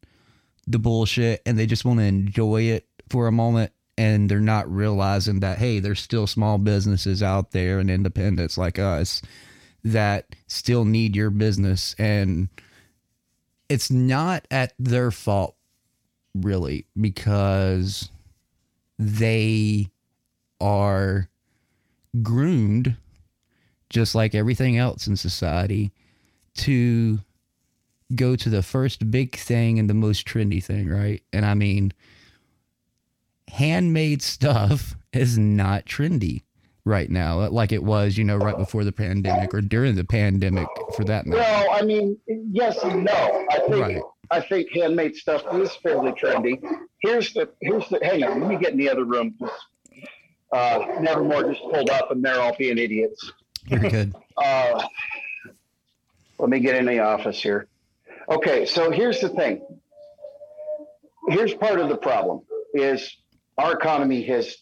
[0.66, 3.72] the bullshit, and they just want to enjoy it for a moment.
[3.98, 8.78] And they're not realizing that hey, there's still small businesses out there and independents like
[8.78, 9.22] us
[9.86, 12.48] that still need your business and
[13.68, 15.54] it's not at their fault
[16.34, 18.10] really because
[18.98, 19.88] they
[20.60, 21.28] are
[22.22, 22.96] groomed
[23.90, 25.92] just like everything else in society
[26.54, 27.18] to
[28.14, 31.92] go to the first big thing and the most trendy thing right and i mean
[33.48, 36.42] handmade stuff is not trendy
[36.84, 40.68] right now like it was you know right before the pandemic or during the pandemic
[40.94, 43.46] for that matter Well, I mean, yes and no.
[43.50, 44.02] I think Right.
[44.30, 46.60] I think handmade stuff is fairly trendy.
[47.00, 48.40] Here's the here's the hang on.
[48.40, 49.36] Let me get in the other room.
[50.52, 53.32] Uh, Nevermore just pulled up, and they're all being idiots.
[53.68, 54.82] Very good Uh,
[56.38, 57.66] let me get in the office here.
[58.28, 59.62] Okay, so here's the thing.
[61.28, 62.42] Here's part of the problem
[62.74, 63.16] is
[63.56, 64.56] our economy has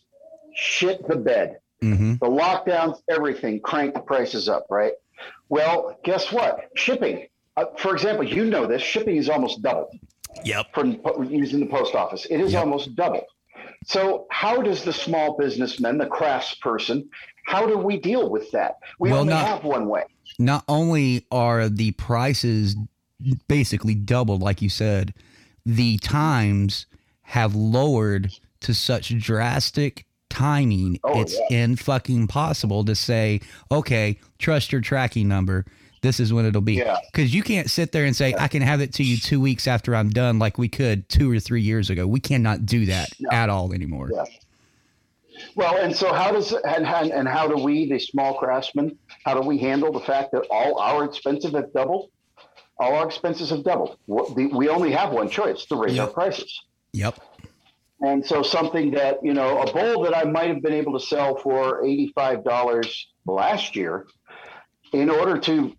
[0.55, 1.59] shit the bed.
[1.83, 2.13] Mm-hmm.
[2.13, 4.93] The lockdowns, everything cranked the prices up, right?
[5.49, 6.61] Well, guess what?
[6.77, 7.27] Shipping.
[7.57, 8.81] Uh, for example, you know this.
[8.83, 9.99] Shipping is almost doubled.
[10.45, 10.67] Yep.
[10.73, 12.61] From po- using the post office, it is Yep.
[12.65, 13.25] almost doubled.
[13.87, 17.09] So, how does the small businessman, the craftsperson,
[17.45, 18.77] how do we deal with that?
[18.99, 20.05] We Well, only not- have one way.
[20.39, 22.77] Not only are the prices
[23.49, 25.15] basically doubled, like you said,
[25.65, 26.87] the times
[27.23, 28.31] have lowered
[28.61, 30.99] to such drastic timing.
[31.05, 31.59] Oh, it's yeah.
[31.63, 35.65] in fucking possible to say, okay, trust your tracking number.
[36.03, 36.75] This is when it'll be.
[36.75, 36.99] Yeah.
[37.13, 39.67] Because you can't sit there and say, I can have it to you two weeks
[39.67, 42.07] after I'm done, like we could two or three years ago.
[42.07, 44.11] We cannot do that at all anymore.
[45.55, 49.35] Well, and so how does and, and and how do we, the small craftsmen, how
[49.41, 52.11] do we handle the fact that all our expenses have doubled?
[52.79, 53.99] All our expenses have doubled.
[54.07, 56.61] We only have one choice to raise our prices.
[56.93, 57.21] Yep.
[58.01, 61.05] And so something that, you know, a bowl that I might have been able to
[61.05, 62.95] sell for $85
[63.27, 64.07] last year,
[64.93, 65.75] in order to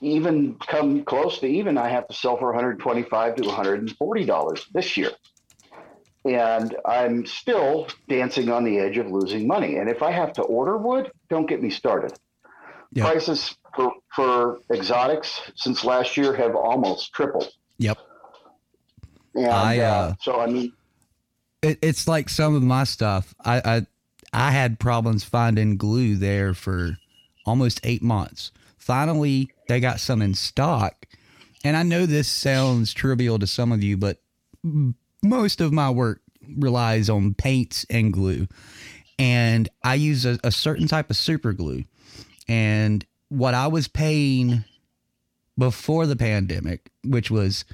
[0.00, 5.10] even come close to even, I have to sell for 125 to $140 this year.
[6.24, 9.76] And I'm still dancing on the edge of losing money.
[9.76, 12.12] And if I have to order wood, don't get me started.
[12.92, 13.06] Yep.
[13.06, 17.50] Prices for, for exotics since last year have almost tripled.
[17.78, 17.98] Yep.
[19.34, 20.72] And I, uh, uh, so, I mean,
[21.62, 23.34] it, it's like some of my stuff.
[23.44, 23.86] I, I
[24.32, 26.96] I had problems finding glue there for
[27.44, 28.52] almost eight months.
[28.78, 31.06] Finally, they got some in stock,
[31.64, 34.18] and I know this sounds trivial to some of you, but
[35.22, 36.22] most of my work
[36.56, 38.46] relies on paints and glue,
[39.18, 41.84] and I use a, a certain type of super glue.
[42.48, 44.64] And what I was paying
[45.58, 47.64] before the pandemic, which was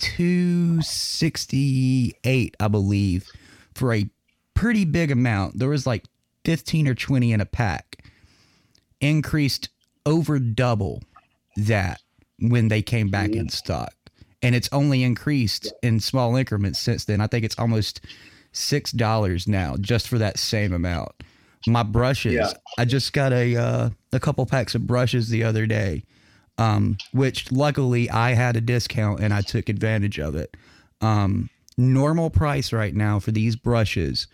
[0.00, 3.30] 268 i believe
[3.74, 4.08] for a
[4.54, 6.06] pretty big amount there was like
[6.46, 8.02] 15 or 20 in a pack
[9.00, 9.68] increased
[10.06, 11.02] over double
[11.56, 12.00] that
[12.38, 13.48] when they came back in mm-hmm.
[13.48, 13.92] stock
[14.42, 18.00] and it's only increased in small increments since then i think it's almost
[18.52, 21.12] six dollars now just for that same amount
[21.66, 22.52] my brushes Yeah.
[22.78, 26.02] i just got a uh, a couple packs of brushes the other day
[26.58, 30.54] um, which luckily I had a discount and I took advantage of it.
[31.00, 31.48] Um,
[31.78, 34.26] normal price right now for these brushes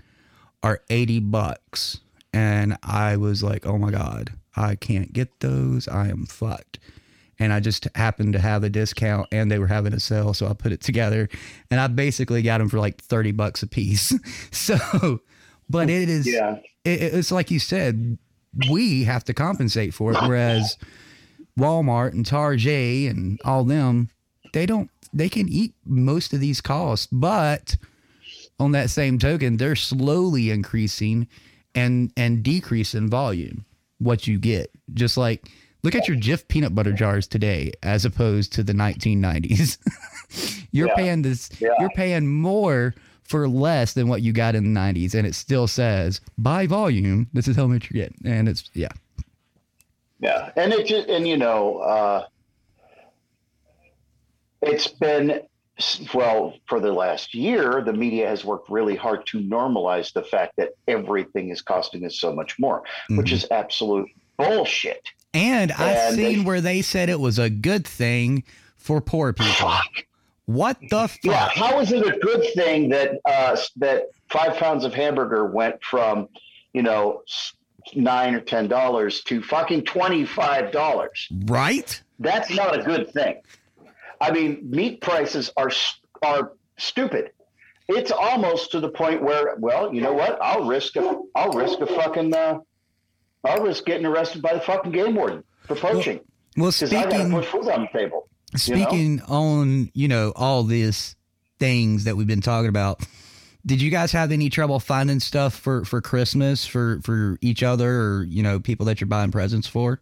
[0.61, 2.01] are 80 bucks.
[2.33, 5.87] And I was like, oh my God, I can't get those.
[5.87, 6.81] I am fucked.
[7.39, 10.33] And I just happened to have a discount and they were having a sale.
[10.33, 11.29] So I put it together
[11.71, 14.13] and I basically got them for like 30 bucks a piece.
[14.51, 15.21] so,
[15.69, 16.57] but it is, Yeah.
[16.85, 18.17] it, it's like you said,
[18.71, 20.19] we have to compensate for it.
[20.23, 20.79] Whereas,
[21.59, 24.11] Walmart and Target and all them,
[24.53, 27.77] they don't they can eat most of these costs, but
[28.59, 31.29] on that same token, they're slowly increasing
[31.75, 33.65] and and decreasing volume
[33.99, 34.71] what you get.
[34.93, 35.49] Just like
[35.83, 39.79] look at your Jif peanut butter jars today as opposed to the 1990s.
[40.73, 40.95] you're Yeah.
[40.97, 41.69] paying this Yeah.
[41.79, 45.67] you're paying more for less than what you got in the 90s and it still
[45.67, 48.89] says by volume this is how much you're getting and it's yeah
[50.21, 52.27] Yeah, and it just and you know, uh,
[54.63, 55.41] it's been
[56.15, 57.83] well for the last year.
[57.85, 62.19] The media has worked really hard to normalize the fact that everything is costing us
[62.19, 63.33] so much more, which Mhm.
[63.35, 64.09] is absolute
[64.39, 65.03] bullshit.
[65.35, 68.45] And I've And seen where they said it was a good thing
[68.77, 69.73] for poor people.
[70.47, 71.19] What the fuck?
[71.25, 75.83] Yeah, how is it a good thing that uh, that five pounds of hamburger went
[75.83, 76.29] from
[76.73, 77.23] you know
[77.95, 81.29] nine or ten dollars to fucking twenty five dollars?
[81.47, 82.01] Right?
[82.19, 83.43] That's not a good thing.
[84.21, 85.71] I mean, meat prices are
[86.23, 87.33] are stupid.
[87.89, 90.41] It's almost to the point where, well, you know what?
[90.43, 92.59] I'll risk a, I'll risk a fucking, uh,
[93.45, 96.21] I'll risk getting arrested by the fucking game warden for poaching
[96.57, 98.29] Well, I got speaking put food on the table.
[98.53, 98.83] you know?
[98.85, 101.17] speaking on you know all these
[101.59, 103.07] things that we've been talking about,
[103.65, 107.91] did you guys have any trouble finding stuff for for Christmas for for each other
[108.01, 110.01] or you know people that you're buying presents for?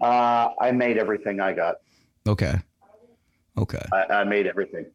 [0.00, 1.76] Uh, I made everything I got.
[2.26, 2.54] Okay,
[3.56, 4.86] okay, I, I made everything.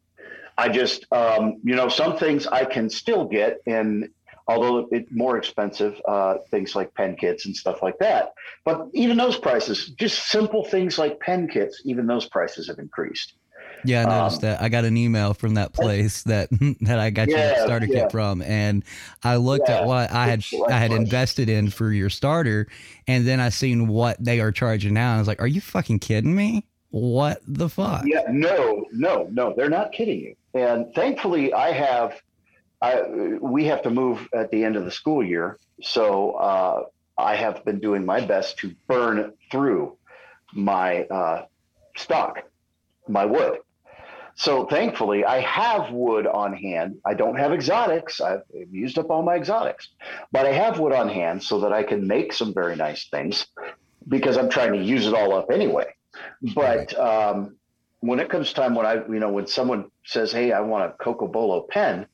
[0.56, 4.08] I just, um, you know, some things I can still get, and
[4.46, 8.30] although it's more expensive, uh, things like pen kits and stuff like that.
[8.64, 13.34] But even those prices, just simple things like pen kits, even those prices have increased.
[13.82, 14.62] yeah, I noticed Um, that.
[14.62, 16.48] I got an email from that place that
[16.80, 18.02] that I got your starter yeah.
[18.02, 18.84] kit from, and
[19.22, 22.66] I looked Yeah, at what I had I had invested in for your starter,
[23.06, 25.10] and then I seen what they are charging now.
[25.10, 26.66] And I was like, "Are you fucking kidding me?
[26.90, 30.34] What the fuck?" Yeah, no, no, no, they're not kidding you.
[30.54, 32.20] And thankfully, I have
[32.84, 33.02] I,
[33.40, 35.58] we have to move at the end of the school year.
[35.82, 36.82] So uh,
[37.16, 39.96] I have been doing my best to burn through
[40.52, 41.46] my uh,
[41.96, 42.42] stock,
[43.08, 43.58] my wood.
[44.36, 46.96] So thankfully, I have wood on hand.
[47.06, 48.20] I don't have exotics.
[48.20, 49.88] I've used up all my exotics,
[50.32, 53.46] but I have wood on hand so that I can make some very nice things
[54.08, 55.86] because I'm trying to use it all up anyway.
[56.54, 57.56] But um,
[58.00, 61.04] when it comes time when I, you know, when someone says, "Hey, I want a
[61.04, 62.06] cocobolo pen,"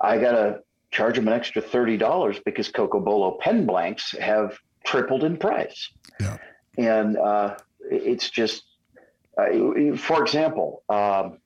[0.00, 5.36] I gotta charge them an extra thirty dollars because cocobolo pen blanks have tripled in
[5.36, 5.90] price.
[6.20, 6.36] Yeah.
[6.78, 7.56] And uh,
[7.90, 8.64] it's just,
[9.38, 11.38] uh, for example, um,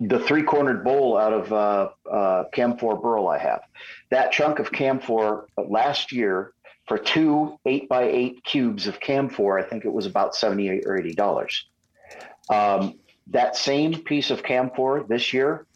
[0.00, 3.62] the three-cornered bowl out of uh, uh, Camphor Burl I have,
[4.10, 6.52] that chunk of camphor last year
[6.86, 10.98] for two eight by eight cubes of camphor, I think it was about seventy-eight or
[10.98, 11.66] eighty dollars.
[12.50, 12.98] Um,
[13.28, 15.66] that same piece of camphor this year,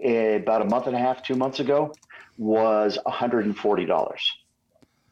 [0.00, 1.92] about a month and a half, two months ago,
[2.38, 4.18] was $140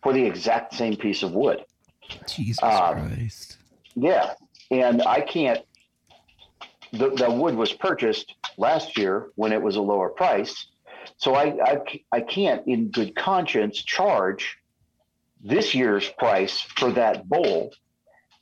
[0.02, 1.64] for the exact same piece of wood.
[2.28, 3.56] Jesus Um, Christ.
[3.94, 4.34] Yeah.
[4.70, 5.60] And I can't,
[6.92, 10.66] the, the wood was purchased last year when it was a lower price.
[11.16, 11.78] So I, I,
[12.12, 14.58] I can't, in good conscience, charge
[15.42, 17.72] this year's price for that bowl.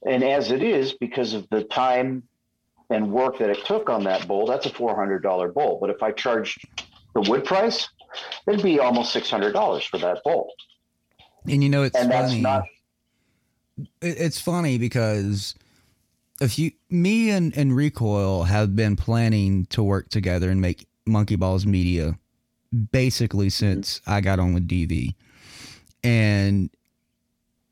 [0.07, 2.25] And as it is, because of the time
[2.93, 5.79] and work that it took on that bowl, that's a $400 bowl.
[5.81, 6.65] But if I charged
[7.15, 7.89] the wood price,
[8.47, 10.53] it'd be almost $600 for that bowl.
[11.49, 12.41] And you know, it's and that's funny.
[12.41, 12.65] not
[14.01, 15.55] it's funny because
[16.41, 21.37] if you, me and, and Recoil have been planning to work together and make Munkee
[21.37, 22.19] Bawlz Media
[22.91, 25.15] basically since I got on with DV.
[26.05, 26.71] And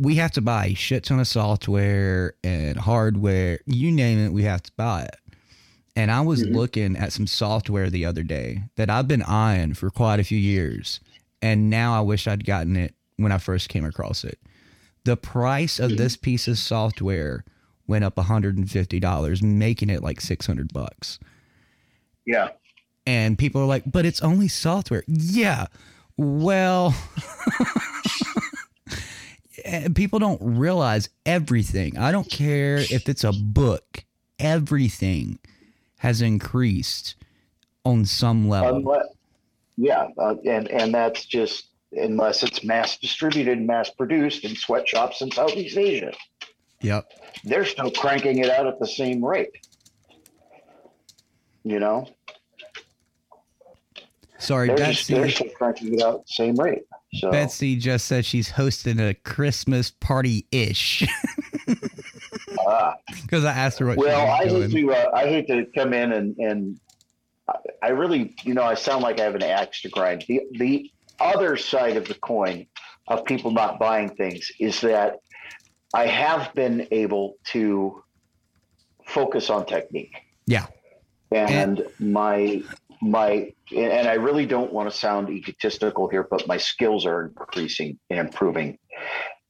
[0.01, 3.61] we have to buy a shit ton of software and hardware.
[3.67, 5.17] You name it, we have to buy it.
[5.95, 6.57] And I was mm-hmm.
[6.57, 10.39] looking at some software the other day that I've been eyeing for quite a few
[10.39, 11.01] years.
[11.43, 14.39] And now I wish I'd gotten it when I first came across it.
[15.05, 15.99] The price of mm-hmm.
[15.99, 17.45] this piece of software
[17.87, 21.19] went up $150, making it like 600 bucks.
[22.25, 22.49] Yeah.
[23.05, 25.05] And people are like, but it's only software.
[25.07, 25.67] Yeah.
[26.17, 26.95] Well,
[29.95, 31.99] people don't realize everything.
[31.99, 34.05] I don't care if it's a book,
[34.39, 35.39] everything
[35.99, 37.17] has increased
[37.85, 38.77] on some level.
[38.77, 39.07] Unless,
[39.77, 45.23] yeah, uh, and and that's just unless it's mass distributed, and mass produced in sweatshops
[45.23, 46.13] in Southeast Asia.
[46.83, 47.11] Yep.
[47.45, 49.51] They're still cranking it out at the same rate.
[51.63, 52.09] You know,
[54.39, 56.85] Sorry, they're, just, they're still cranking it out at the same rate.
[57.15, 61.05] So Betsy just said she's hosting a Christmas party ish.
[62.67, 62.95] ah.
[63.23, 64.71] Because I asked her what well, I hate doing.
[64.71, 66.81] to uh, I hate to come in and and
[67.49, 70.25] I- I really you know I sound like I have an axe to grind.
[70.29, 72.67] The the other side of the coin
[73.09, 75.17] of people not buying things is that
[75.93, 78.03] I have been able to
[79.07, 80.15] focus on technique
[80.47, 80.67] Yeah.
[81.33, 82.63] and my
[83.01, 87.99] my and I really don't want to sound egotistical here, but my skills are increasing
[88.11, 88.79] and improving.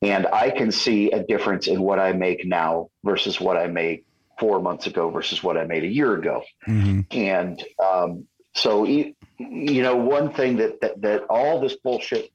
[0.02, 4.04] And I can see a difference in what I make now versus what I made
[4.38, 6.42] four months ago versus what I made a year ago.
[6.66, 7.06] Mhm.
[7.10, 12.30] And um, so, you know, one thing that, that that all this bullshit,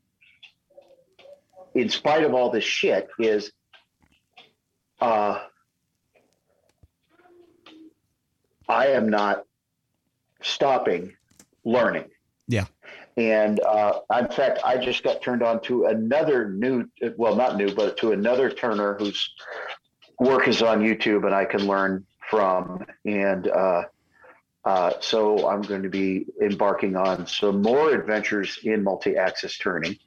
[1.74, 3.52] in spite of all this shit, is
[5.02, 5.40] uh,
[8.68, 9.44] I am not
[10.46, 11.14] stopping
[11.64, 12.06] learning.
[12.48, 12.66] Yeah.
[13.18, 16.86] And uh, in fact, I just got turned on to another new,
[17.18, 19.34] well, not new, but to another turner whose
[20.20, 22.86] work is on YouTube and I can learn from.
[23.06, 23.84] And uh,
[24.66, 29.98] uh, so I'm going to be embarking on some more adventures in multi axis turning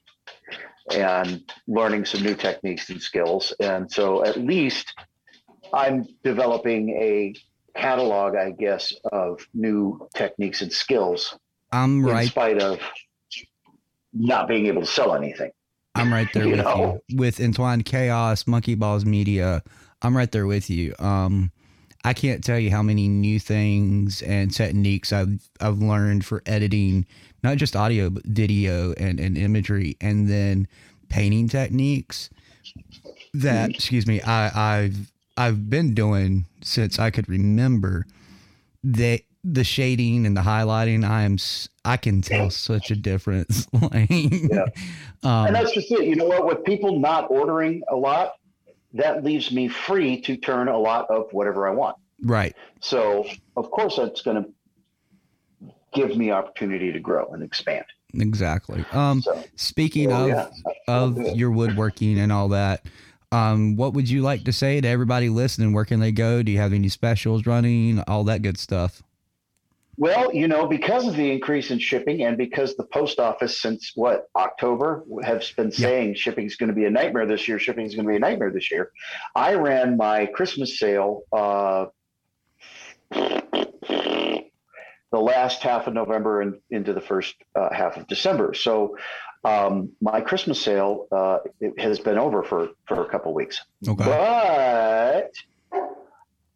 [0.92, 3.53] and learning some new techniques and skills.
[3.61, 4.94] And so at least
[5.72, 7.35] I'm developing a
[7.76, 11.37] catalog, I guess, of new techniques and skills
[11.72, 12.28] I'm in right.
[12.28, 12.78] spite of
[14.12, 15.50] not being able to sell anything.
[15.94, 17.00] I'm right there You with know?
[17.09, 17.18] you.
[17.18, 19.62] With Entwined Chaos, Munkee Bawlz Media,
[20.02, 20.94] I'm right there with you.
[20.98, 21.51] Um,
[22.05, 27.07] I can't tell you how many new things and techniques I've I've learned for editing,
[27.43, 30.68] not just audio but video and, and imagery, and then
[31.09, 32.30] painting techniques
[33.34, 38.07] that excuse me, I, I've I've been doing since I could remember.
[38.84, 41.36] That the shading and the highlighting, I am
[41.84, 43.66] I can tell such a difference.
[43.72, 44.66] like, Yeah.
[45.22, 46.05] um, and that's just it.
[46.05, 46.47] You know what?
[46.47, 48.34] With people not ordering a lot,
[48.95, 51.97] that leaves me free to turn a lot of whatever I want.
[52.22, 52.55] right.
[52.80, 53.26] So,
[53.57, 57.84] of course, that's going to give me opportunity to grow and expand.
[58.14, 58.84] Exactly.
[58.93, 59.22] Um,
[59.57, 60.49] speaking so, of yeah,
[60.86, 62.86] of your woodworking and all that,
[63.33, 65.72] um, what would you like to say to everybody listening?
[65.72, 66.43] Where can they go?
[66.43, 68.01] Do you have any specials running?
[68.09, 69.03] All that good stuff.
[69.99, 73.93] Well, you know, because of the increase in shipping and because the post office since
[73.97, 77.85] what October has been saying shipping is going to be a nightmare this year, shipping
[77.85, 78.93] is going to be a nightmare this year.
[79.35, 81.87] I ran my Christmas sale uh,
[85.11, 88.55] the last half of November and into the first uh, half of December.
[88.55, 88.97] So
[89.45, 94.05] um, my Christmas sale uh, it has been over for for a couple weeks, Okay.
[94.05, 95.32] but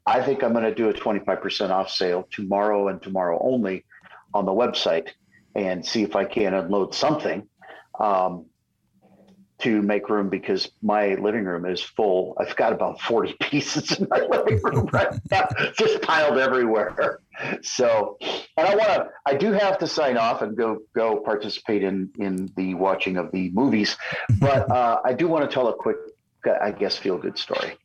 [0.06, 3.84] I think I'm going to do a 25% off sale tomorrow and tomorrow only
[4.34, 5.10] on the website
[5.54, 7.48] and see if I can unload something
[8.00, 8.46] um,
[9.62, 12.36] to make room because my living room is full.
[12.38, 17.20] I've got about 40 pieces in my living room right now, just piled everywhere.
[17.62, 21.82] So, and I want to, I do have to sign off and go, go participate
[21.82, 23.96] in, in the watching of the movies,
[24.38, 25.96] but uh, I do want to tell a quick,
[26.60, 27.76] I guess, feel good story.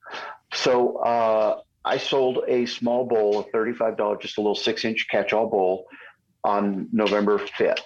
[0.54, 5.32] So, uh, I sold a small bowl of $35, just a little six inch catch
[5.32, 5.86] all bowl
[6.44, 7.80] on November 5th.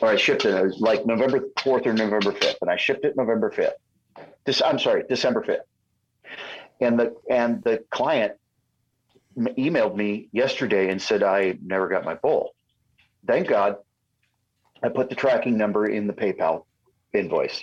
[0.00, 3.04] Or I shipped it, it was like November 4th or November 5th, and I shipped
[3.04, 4.24] it November 5th.
[4.44, 6.34] This, I'm sorry, December 5th.
[6.80, 8.32] And the, and the client
[9.36, 12.54] emailed me yesterday and said, I never got my bowl.
[13.26, 13.76] Thank God
[14.82, 16.64] I put the tracking number in the PayPal
[17.12, 17.62] invoice.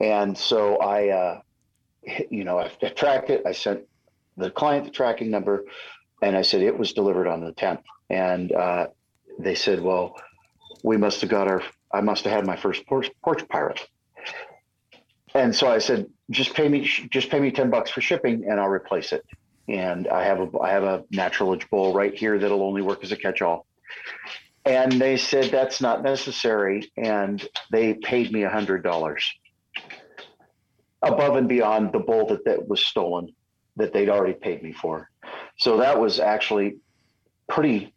[0.00, 1.40] And so I, uh,
[2.30, 3.42] you know, I, I tracked it.
[3.46, 3.82] I sent
[4.36, 5.64] the client the tracking number,
[6.22, 7.82] and I said it was delivered on the 10th.
[8.10, 8.88] And uh,
[9.38, 10.16] they said, well,
[10.82, 11.62] we must have got our.
[11.92, 13.80] I must have had my first porch, porch pirate.
[15.34, 16.80] And so I said, just pay me,
[17.10, 19.24] just pay me 10 bucks for shipping, and I'll replace it.
[19.68, 23.02] And I have a, I have a natural edge bowl right here that'll only work
[23.04, 23.66] as a catch-all.
[24.64, 29.24] And they said that's not necessary, and they paid me a hundred dollars
[31.02, 33.34] above and beyond the bowl that, that was stolen
[33.76, 35.10] that they'd already paid me for.
[35.58, 36.76] So that was actually
[37.48, 37.94] pretty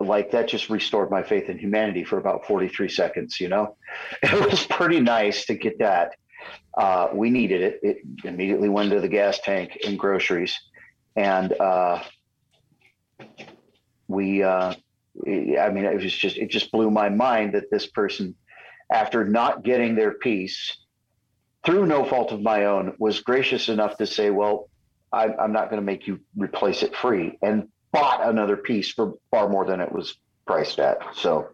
[0.00, 3.76] like that just restored my faith in humanity for about 43 seconds, you know?
[4.22, 6.14] It was pretty nice to get that.
[6.76, 7.80] Uh, we needed it.
[7.82, 10.54] It immediately went to the gas tank and groceries.
[11.16, 12.02] And uh,
[14.08, 14.74] we, uh,
[15.26, 18.34] I mean, it was just, it just blew my mind that this person,
[18.92, 20.76] after not getting their piece,
[21.64, 24.68] through no fault of my own, was gracious enough to say, well,
[25.12, 27.68] I, I'm not going to make you replace it free, and
[28.00, 30.16] bought another piece for far more than it was
[30.46, 30.98] priced at.
[31.14, 31.48] So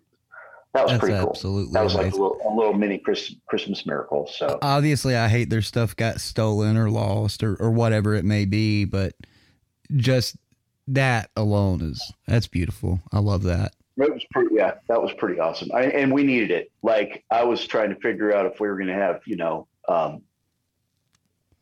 [0.75, 1.31] that was That's pretty cool.
[1.31, 4.27] absolutely that was like a little, a little mini Chris, Christmas miracle.
[4.27, 8.45] So Obviously, I hate their stuff got stolen or lost or, or whatever it may
[8.45, 9.15] be, but
[9.97, 10.37] just
[10.89, 13.01] that alone is that's beautiful.
[13.13, 13.75] I love that.
[13.99, 14.55] it was pretty.
[14.55, 15.71] Yeah, that was pretty awesome.
[15.75, 16.73] I, and we needed it.
[16.83, 19.69] Like I was trying to figure out if we were going to have, you know,
[19.89, 20.23] um,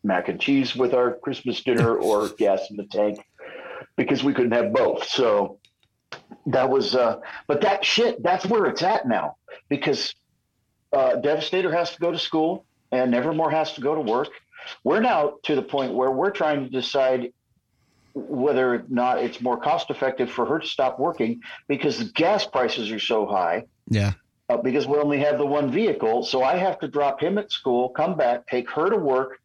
[0.05, 3.19] mac and cheese with our Christmas dinner or gas in the tank
[3.97, 5.09] because we couldn't have both.
[5.09, 5.59] So
[6.47, 9.37] that was, uh, but that shit, that's where it's at now
[9.69, 10.15] because
[10.93, 14.29] uh, Devastator has to go to school and Nevermore has to go to work.
[14.85, 17.33] We're now to the point where we're trying to decide
[18.15, 22.45] whether or not it's more cost effective for her to stop working because the gas
[22.45, 24.13] prices are so high Yeah.
[24.49, 26.25] uh, because we only have the one vehicle.
[26.25, 29.39] So I have to drop him at school, come back, take her to work,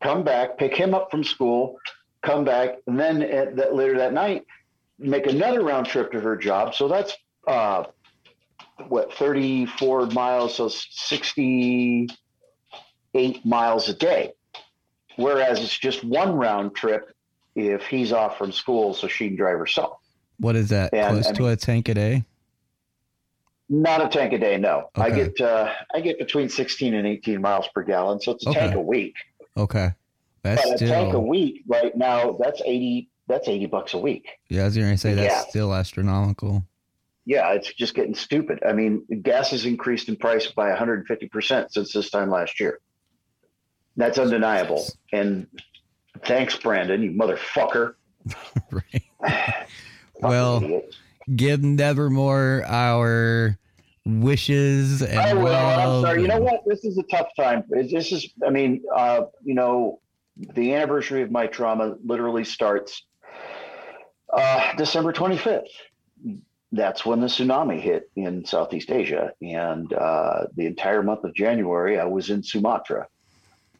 [0.00, 1.76] come back, pick him up from school,
[2.22, 4.44] come back, and then at that, later that night,
[4.98, 6.74] make another round trip to her job.
[6.74, 7.16] So that's
[7.46, 7.84] uh,
[8.88, 12.10] what 34 miles, so 68
[13.44, 14.32] miles a day.
[15.16, 17.12] Whereas it's just one round trip
[17.54, 19.98] if he's off from school, so she can drive herself.
[20.38, 20.94] What is that?
[20.94, 22.24] And, Close I to a tank a day?
[23.68, 24.88] Not a tank a day, no.
[24.94, 28.50] I get uh, I get between 16 and 18 miles per gallon, so it's a
[28.50, 28.60] Okay.
[28.60, 29.14] tank a week.
[29.56, 29.92] Okay.
[30.42, 34.28] That's but a tank a week right now, that's 80 that's 80 bucks a week.
[34.50, 35.40] yeah, I was gonna say that's Yeah.
[35.48, 36.64] still astronomical.
[37.24, 38.58] Yeah, it's just getting stupid.
[38.66, 42.80] I mean, gas has increased in price by 150% since this time last year.
[43.96, 44.84] That's undeniable.
[45.12, 45.46] And
[46.24, 47.94] thanks, Brandon, you motherfucker.
[50.20, 50.94] Well, idiot.
[51.34, 53.58] give Nevermore our
[54.06, 55.48] wishes and I will.
[55.54, 56.22] I'm sorry.
[56.22, 56.60] You know what?
[56.66, 57.64] This is a tough time.
[57.68, 60.00] This is, I mean, uh, you know,
[60.36, 63.04] the anniversary of my trauma literally starts
[64.32, 65.66] uh, December 25th.
[66.72, 69.32] That's when the tsunami hit in Southeast Asia.
[69.42, 73.08] And uh, the entire month of January, I was in Sumatra.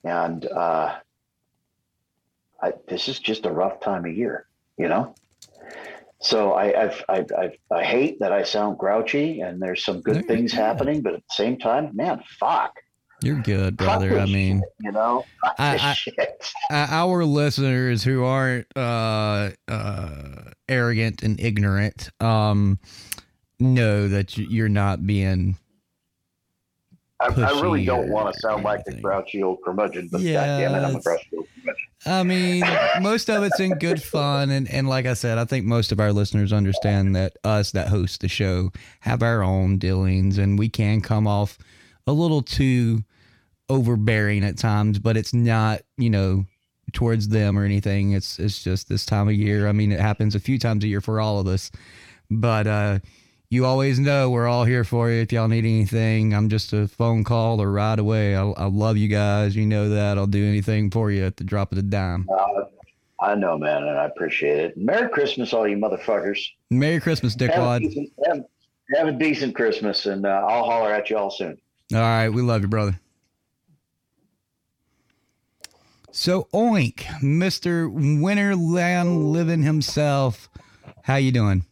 [0.05, 0.96] And uh,
[2.62, 4.46] I, this is just a rough time of year,
[4.76, 5.14] you know?
[6.20, 10.26] So I, I've, I, I, I hate that I sound grouchy and there's some good
[10.26, 12.72] things happening, but at the same time, man, fuck.
[13.22, 14.18] You're good, brother.
[14.18, 15.24] I mean, shit, you know,
[15.58, 15.96] I-
[16.70, 22.78] I- our listeners who aren't uh, uh, arrogant and ignorant um,
[23.60, 25.56] know that you're not being.
[27.20, 30.66] I, I really don't want to sound like a grouchy old curmudgeon, but Yeah, it,
[30.66, 31.86] I'm a grouchy old curmudgeon.
[32.04, 32.64] I mean,
[33.00, 36.00] most of it's in good fun, and and like I said, I think most of
[36.00, 40.68] our listeners understand that us that host the show have our own dealings, and we
[40.68, 41.58] can come off
[42.08, 43.04] a little too
[43.72, 46.44] overbearing at times, but it's not, you know,
[46.92, 48.12] towards them or anything.
[48.12, 49.68] It's it's just this time of year.
[49.68, 51.70] I mean, it happens a few times a year for all of us,
[52.30, 52.98] but uh,
[53.50, 55.20] you always know we're all here for you.
[55.22, 58.36] If y'all need anything, I'm just a phone call or right away.
[58.36, 59.56] I, I love you guys.
[59.56, 60.18] You know that.
[60.18, 62.28] I'll do anything for you at the drop of a dime.
[62.30, 62.64] Uh,
[63.20, 64.76] I know, man, and I appreciate it.
[64.76, 66.40] Merry Christmas, all you motherfuckers.
[66.70, 67.80] Merry Christmas, Have a, Dickwad.
[67.80, 68.44] decent, have,
[68.96, 71.56] have a decent Christmas, and uh, I'll holler at you all soon.
[71.94, 72.98] All right, we love you, brother.
[76.14, 77.90] So Oink, Mr.
[77.90, 80.50] Winterland living himself.
[81.04, 81.64] How you doing?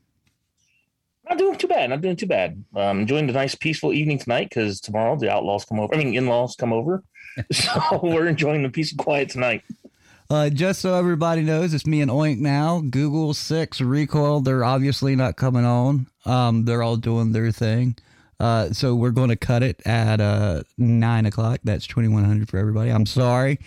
[1.29, 1.91] Not doing too bad.
[1.91, 2.65] Not doing too bad.
[2.75, 5.95] Um, enjoying the nice, peaceful evening tonight because tomorrow the outlaws come over.
[5.95, 7.05] I mean, in-laws come over,
[7.53, 9.63] so we're enjoying the peace and quiet tonight.
[10.31, 12.81] Uh, just so everybody knows, it's me and Oink now.
[12.81, 16.07] Google Six Recoil, they're obviously not coming on.
[16.25, 17.97] Um, they're all doing their thing.
[18.41, 21.61] Uh, so we're going to cut it at uh nine o'clock.
[21.63, 22.91] That's twenty one hundred for everybody.
[22.91, 23.61] I'm sorry,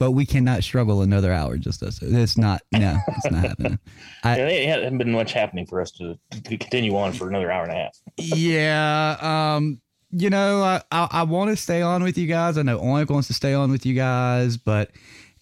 [0.00, 1.58] but we cannot struggle another hour.
[1.58, 2.00] Just us.
[2.02, 2.62] It's not.
[2.72, 3.78] No, it's not happening.
[4.24, 7.52] I, Yeah, it hasn't been much happening for us to, to continue on for another
[7.52, 7.96] hour and a half.
[8.16, 9.16] yeah.
[9.56, 12.56] Um, you know, I, I, I want to stay on with you guys.
[12.56, 14.90] I know Oink wants to stay on with you guys, but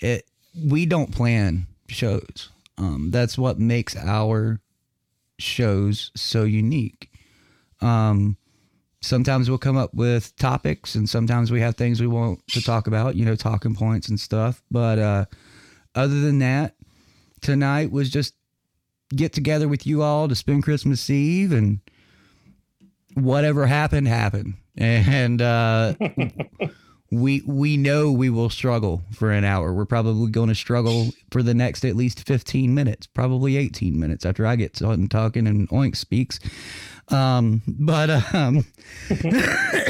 [0.00, 0.28] it
[0.66, 2.50] we don't plan shows.
[2.76, 4.60] Um, that's what makes our
[5.38, 7.10] shows so unique.
[7.80, 8.36] Um,
[9.00, 12.86] sometimes we'll come up with topics, and sometimes we have things we want to talk
[12.86, 13.16] about.
[13.16, 14.62] You know, talking points and stuff.
[14.70, 15.24] But uh,
[15.94, 16.74] other than that,
[17.40, 18.34] tonight was just
[19.14, 21.80] get together with you all to spend Christmas Eve and
[23.14, 25.94] whatever happened happened and uh
[27.10, 31.42] we we know we will struggle for an hour we're probably going to struggle for
[31.42, 35.68] the next at least 15 minutes probably 18 minutes after i get done talking and
[35.70, 36.38] oink speaks
[37.10, 38.64] um but um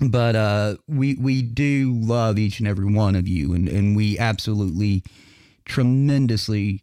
[0.00, 4.18] but uh we we do love each and every one of you and and we
[4.18, 5.02] absolutely
[5.64, 6.82] tremendously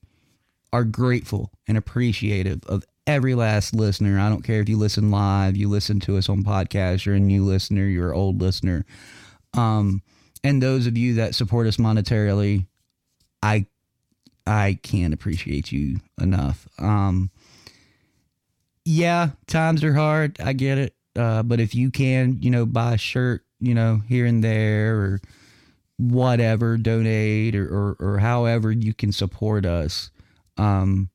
[0.73, 4.19] are grateful and appreciative of every last listener.
[4.19, 7.19] I don't care if you listen live, you listen to us on podcast, you're a
[7.19, 8.85] new listener, you're an old listener.
[9.53, 10.03] Um,
[10.43, 12.67] and those of you that support us monetarily,
[13.41, 13.65] I
[14.45, 16.67] I can't appreciate you enough.
[16.79, 17.31] Um,
[18.88, 20.39] yeah, times are hard.
[20.39, 20.95] I get it.
[21.13, 24.97] Uh, but if you can, you know, buy a shirt, you know, here and there
[24.97, 25.21] or
[25.97, 30.09] whatever, donate or, or, or however you can support us,
[30.57, 31.09] um,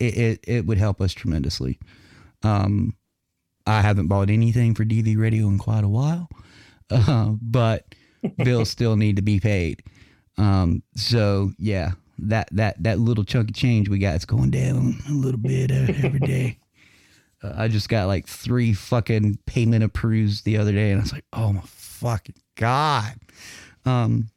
[0.00, 1.78] it, it, it would help us tremendously.
[2.42, 2.96] Um,
[3.66, 6.28] I haven't bought anything for DV Radio in quite a while,
[6.90, 7.94] uh, but
[8.38, 9.82] bills still need to be paid.
[10.38, 14.96] Um, so yeah, that that that little chunk of change we got is going down
[15.08, 16.58] a little bit uh, every day.
[17.44, 21.12] Uh, I just got like three fucking payment approved the other day, and I was
[21.12, 23.14] like, oh my fucking god.
[23.84, 24.28] Um,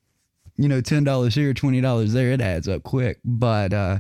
[0.58, 3.20] you know, ten dollars here, twenty dollars there, it adds up quick.
[3.24, 4.00] But uh,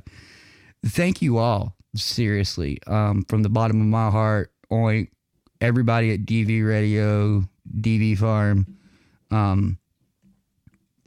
[0.86, 4.52] thank you all, seriously, um, from the bottom of my heart.
[4.72, 5.10] Oink,
[5.62, 7.44] everybody at DV Radio,
[7.80, 8.78] DV Farm,
[9.32, 9.78] um,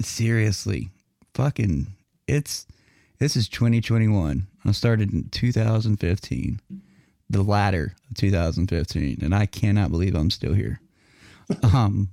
[0.00, 0.90] seriously,
[1.34, 1.88] fucking,
[2.26, 2.66] it's
[3.18, 4.46] this is 2021.
[4.64, 6.60] I started in 2015,
[7.30, 10.80] the latter of 2015, and I cannot believe I'm still here.
[11.62, 12.10] Um,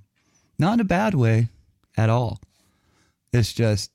[0.58, 1.50] not in a bad way
[1.98, 2.40] at all.
[3.34, 3.92] It's just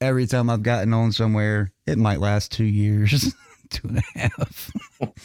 [0.00, 3.34] every time I've gotten on somewhere, it might last two years,
[3.70, 4.70] two and a half.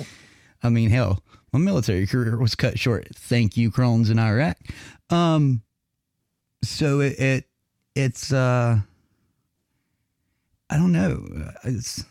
[0.64, 1.24] I mean, hell,
[1.54, 3.08] my military career was cut short.
[3.16, 4.58] Thank you, Crohn's in Iraq.
[5.10, 5.62] Um,
[6.64, 7.46] so it, it
[7.96, 8.80] it's uh,
[10.70, 11.52] I don't know.
[11.64, 12.06] It's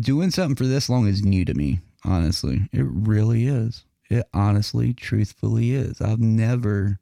[0.00, 1.80] doing something for this long is new to me.
[2.04, 3.84] Honestly, it really is.
[4.10, 6.00] It honestly, truthfully is.
[6.00, 7.00] I've never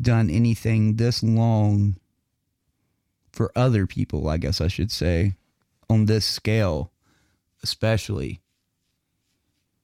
[0.00, 1.96] done anything this long
[3.32, 5.34] for other people, I guess I should say,
[5.88, 6.92] on this scale,
[7.62, 8.40] especially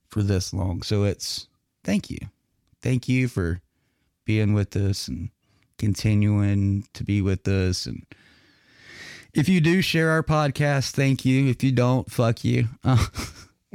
[0.08, 0.82] for this long.
[0.82, 1.48] So it's
[1.84, 2.18] thank you.
[2.82, 3.60] Thank you for
[4.24, 5.30] being with us and
[5.78, 8.04] continuing to be with us and
[9.34, 11.48] If you do share our podcast, thank you.
[11.48, 12.68] If you don't, fuck you.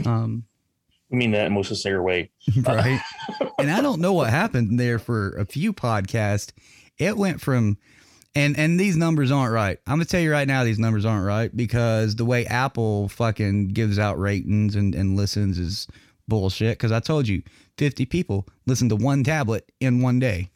[0.05, 0.45] Um,
[1.11, 2.29] I mean that in most sincere way.
[2.63, 3.01] right.
[3.57, 6.53] and I don't know what happened there for a few podcasts.
[6.97, 7.77] It went from
[8.35, 9.77] and and these numbers aren't right.
[9.87, 13.69] I'm gonna tell you right now, these numbers aren't right because the way Apple fucking
[13.69, 15.87] gives out ratings and, and listens is
[16.27, 16.77] bullshit.
[16.77, 17.41] Because I told you,
[17.77, 20.51] 50 people listened to one tablet in one day.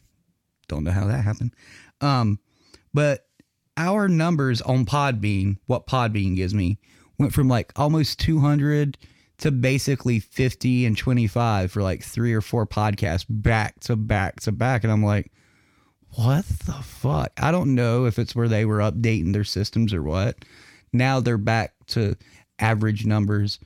[0.68, 1.54] Don't know how that happened.
[2.00, 2.40] Um,
[2.94, 3.26] but
[3.78, 6.80] our numbers on Podbean, what Podbean gives me,
[7.18, 8.98] went from like almost 200
[9.40, 14.52] to basically 50 and 25 for like three or four podcasts back to back to
[14.52, 14.84] back.
[14.84, 15.32] And I'm like,
[16.16, 17.32] what the fuck?
[17.38, 20.46] I don't know if it's where they were updating their systems or what.
[20.92, 22.16] Now they're back to
[22.60, 23.60] average numbers.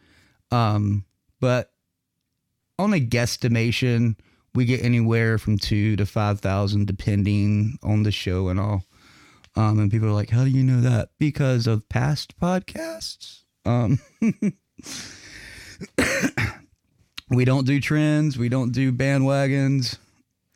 [0.52, 1.06] Um,
[1.42, 1.72] but
[2.80, 4.16] on a guesstimation,
[4.56, 8.84] we get anywhere from two to 5,000 depending on the show and all.
[9.58, 11.10] Um, and people are like, how do you know that?
[11.18, 13.42] Because of past podcasts.
[13.66, 13.98] Um,
[17.32, 19.98] we don't do trends, we don't do bandwagons,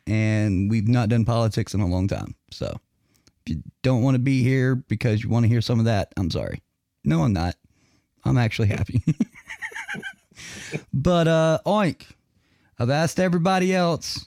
[0.06, 2.36] and we've not done politics in a long time.
[2.52, 2.78] So
[3.44, 6.12] if you don't want to be here because you want to hear some of that,
[6.16, 6.62] I'm sorry.
[7.04, 7.56] No, I'm not.
[8.24, 9.02] I'm actually happy.
[10.94, 12.06] but uh Oink,
[12.78, 14.26] I've asked everybody else.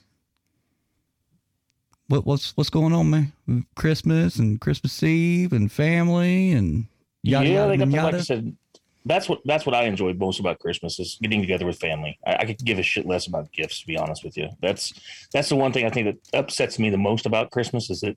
[2.08, 3.66] What, what's what's going on, man?
[3.74, 6.86] Christmas and Christmas Eve and family and
[7.22, 8.14] yada, yeah, they got the, like.
[8.14, 8.56] I said,
[9.04, 12.18] that's what that's what I enjoy most about Christmas is getting together with family.
[12.26, 14.48] I, I could give a shit less about gifts, to be honest with you.
[14.60, 14.92] That's
[15.32, 18.16] that's the one thing I think that upsets me the most about Christmas is that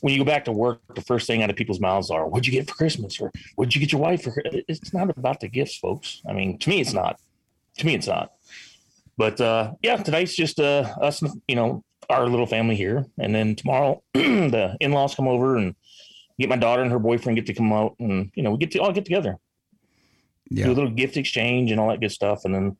[0.00, 2.46] when you go back to work, the first thing out of people's mouths are, "What'd
[2.46, 5.48] you get for Christmas?" or "What'd you get your wife for?" It's not about the
[5.48, 6.22] gifts, folks.
[6.28, 7.20] I mean, to me, it's not.
[7.78, 8.32] To me, it's not.
[9.16, 13.54] But uh, yeah, tonight's just uh, us, you know, our little family here, and then
[13.56, 15.74] tomorrow the in-laws come over and
[16.38, 18.70] get my daughter and her boyfriend get to come out, and you know, we get
[18.72, 19.36] to all get together
[20.50, 20.66] Yeah.
[20.66, 22.76] do a little gift exchange and all that good stuff, and then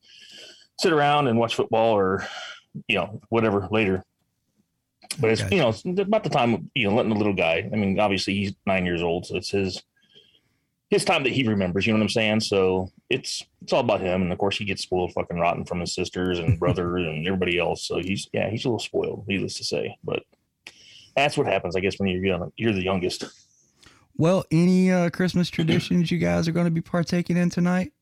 [0.81, 2.27] sit around and watch football or
[2.89, 4.03] you know whatever later.
[5.21, 5.57] But it's Okay.
[5.57, 7.69] you know it's about the time you know letting the little guy.
[7.73, 9.83] I mean, obviously he's nine years old, so it's his
[10.91, 11.87] his time that he remembers.
[11.87, 12.41] You know what I'm saying?
[12.41, 15.81] So it's it's all about him, and of course he gets spoiled fucking rotten from
[15.81, 17.87] his sisters and brother and everybody else.
[17.87, 19.97] So he's yeah he's a little spoiled, needless to say.
[20.05, 20.25] But
[21.17, 23.25] that's what happens, I guess, when you're young, you're the youngest.
[24.17, 27.93] Well, any uh, Christmas traditions you guys are going to be partaking in tonight?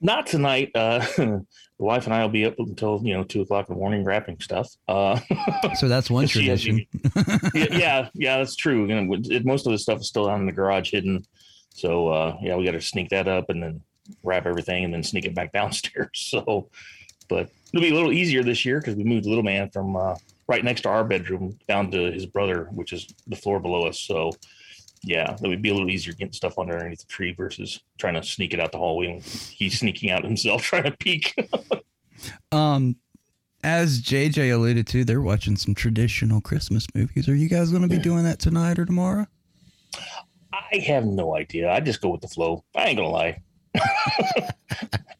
[0.00, 0.70] Not tonight.
[0.74, 1.44] Uh, the
[1.78, 4.40] wife and I will be up until you know two o'clock in the morning wrapping
[4.40, 4.68] stuff.
[4.88, 5.18] Uh,
[5.76, 6.86] So that's one tradition.
[7.54, 8.86] yeah, yeah, yeah, that's true.
[8.86, 11.24] You know, it, most of the stuff is still down in the garage hidden.
[11.74, 13.80] So uh, yeah, we got to sneak that up and then
[14.22, 16.08] wrap everything and then sneak it back downstairs.
[16.14, 16.70] So,
[17.28, 19.96] but it'll be a little easier this year because we moved the little man from
[19.96, 20.14] uh,
[20.48, 24.00] right next to our bedroom down to his brother, which is the floor below us.
[24.00, 24.32] So
[25.02, 28.22] yeah, that would be a little easier getting stuff underneath the tree versus trying to
[28.22, 29.06] sneak it out the hallway.
[29.12, 31.34] And he's sneaking out himself trying to peek.
[32.52, 32.96] Um,
[33.62, 37.28] as JJ alluded to, they're watching some traditional Christmas movies.
[37.28, 39.26] Are you guys going to be doing that tonight or tomorrow?
[40.52, 41.70] I have no idea.
[41.70, 42.64] I just go with the flow.
[42.76, 43.42] I ain't gonna lie.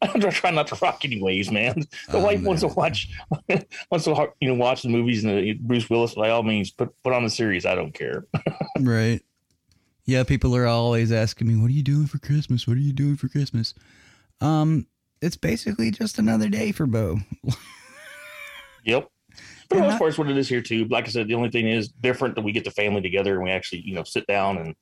[0.01, 1.83] I'm just trying not to rock any waves, man.
[2.09, 3.09] The Oh, wife wants to watch
[3.91, 6.15] wants to you know watch the movies and the Bruce Willis.
[6.15, 7.65] By all means, put put on the series.
[7.65, 8.25] I don't care.
[8.79, 9.21] right.
[10.05, 12.67] Yeah, people are always asking me, "What are you doing for Christmas?
[12.67, 13.73] What are you doing for Christmas?"
[14.39, 14.87] Um,
[15.21, 17.19] it's basically just another day for Bo.
[18.83, 19.09] Yep.
[19.69, 20.85] For the most part, it's what it is here too.
[20.85, 23.43] Like I said, the only thing is different that we get the family together and
[23.43, 24.75] we actually you know sit down and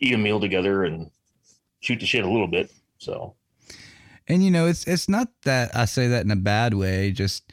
[0.00, 1.10] eat a meal together and
[1.80, 2.70] shoot the shit a little bit.
[2.98, 3.36] So
[4.26, 7.10] And you know, it's it's not that I say that in a bad way.
[7.12, 7.52] Just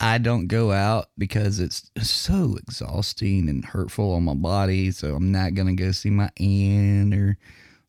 [0.00, 4.92] I don't go out because it's so exhausting and hurtful on my body.
[4.92, 7.36] So I'm not gonna go see my aunt or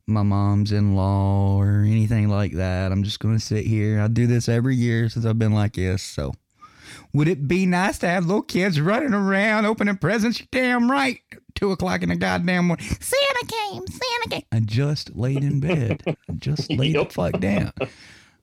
[0.08, 2.92] my mom's in law or anything like that.
[2.92, 4.02] I'm just gonna sit here.
[4.02, 6.02] I do this every year since I've been like this.
[6.02, 6.34] So
[7.14, 10.40] would it be nice to have little kids running around opening presents?
[10.40, 11.20] You're damn right.
[11.54, 12.86] Two o'clock in the goddamn morning.
[12.86, 13.86] Santa came.
[13.88, 14.44] Santa came.
[14.52, 16.04] I just laid in bed.
[16.08, 17.74] I just laid the fuck down.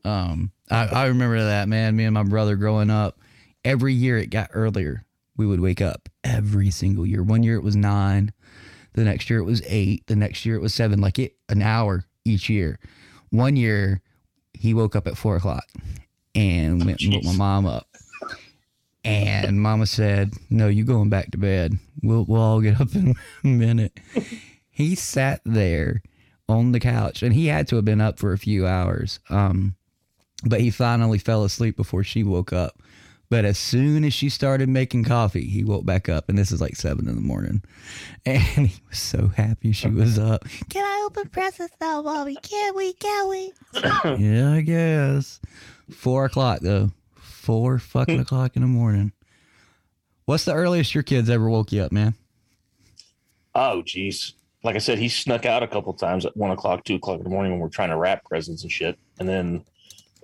[0.05, 1.97] Um, I, I remember that man.
[1.97, 3.19] Me and my brother growing up.
[3.67, 5.05] Every year it got earlier.
[5.37, 7.21] We would wake up every single year.
[7.25, 8.33] One year it was nine.
[8.93, 10.07] The next year it was eight.
[10.07, 11.01] The next year it was seven.
[11.01, 12.79] Like it an hour each year.
[13.31, 14.03] One year
[14.55, 15.65] he woke up at four o'clock
[16.33, 17.89] and went and woke my mom up.
[19.05, 21.77] And mama said, No, you going back to bed.
[22.05, 23.15] We'll we'll all get up in
[23.45, 23.99] a minute.
[24.71, 26.03] He sat there
[26.49, 29.19] on the couch and he had to have been up for a few hours.
[29.29, 29.75] Um,
[30.45, 32.81] but he finally fell asleep before she woke up.
[33.29, 36.61] But as soon as she started making coffee, he woke back up, and this is
[36.61, 37.63] like seven in the morning,
[38.25, 40.45] and he was so happy she was up.
[40.69, 42.37] Can I open presents now, mommy?
[42.37, 42.93] Can we?
[42.93, 43.53] Can we?
[44.19, 45.41] yeah, I guess.
[45.91, 46.91] Four o'clock though.
[47.17, 49.13] Four fucking o'clock in the morning.
[50.25, 52.15] What's the earliest your kids ever woke you up, man?
[53.55, 54.35] Oh, geez.
[54.65, 57.25] Like I said, he snuck out a couple times at one o'clock, two o'clock in
[57.25, 58.99] the morning when we're trying to wrap presents and shit.
[59.21, 59.65] And then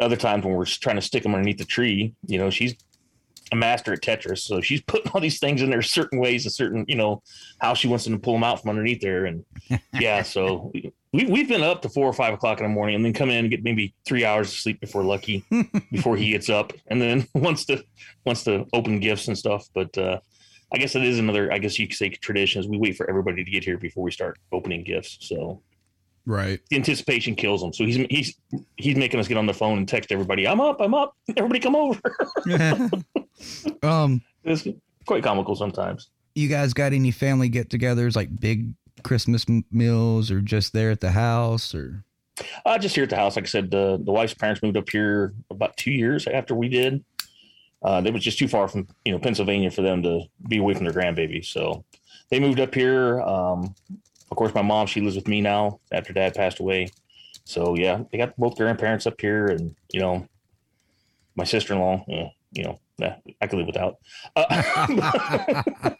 [0.01, 2.75] other times when we're trying to stick them underneath the tree, you know, she's
[3.53, 4.39] a master at Tetris.
[4.39, 7.23] So she's putting all these things in there certain ways, a certain, you know,
[7.61, 9.27] how she wants them to pull them out from underneath there.
[9.27, 9.45] And
[10.01, 10.73] yeah, so
[11.13, 13.31] we, we've been up to four or five o'clock in the morning and then come
[13.31, 15.45] in and get maybe three hours of sleep before Lucky,
[15.93, 16.73] before he gets up.
[16.89, 17.85] And then wants to,
[18.25, 19.69] wants to open gifts and stuff.
[19.75, 20.19] But, uh,
[20.75, 23.07] I guess it is another, I guess you could say tradition is we wait for
[23.09, 25.19] everybody to get here before we start opening gifts.
[25.21, 25.61] So
[26.25, 26.61] Right.
[26.71, 27.73] the anticipation kills him.
[27.73, 28.37] So he's he's
[28.77, 30.47] he's making us get on the phone and text everybody.
[30.47, 30.81] I'm up.
[30.81, 31.17] I'm up.
[31.37, 32.01] Everybody come over.
[33.83, 34.67] um, it's
[35.07, 36.11] quite comical sometimes.
[36.35, 41.01] You guys got any family get-togethers, like big Christmas m- meals, or just there at
[41.01, 42.05] the house, or?
[42.65, 43.37] Uh, just here at the house.
[43.37, 46.69] Like I said, the the wife's parents moved up here about two years after we
[46.69, 47.05] did.
[47.83, 50.75] Uh, it was just too far from you know Pennsylvania for them to be away
[50.75, 51.45] from their grandbaby.
[51.45, 51.85] So
[52.31, 53.21] they moved up here.
[53.21, 53.75] Um,
[54.33, 56.89] of course, my mom she lives with me now after dad passed away.
[57.45, 60.27] So yeah, they got both grandparents up here, and you know,
[61.37, 62.03] my sister in law.
[62.09, 62.81] Yeah, you know,
[63.41, 63.99] I could live without.
[64.35, 64.83] Uh,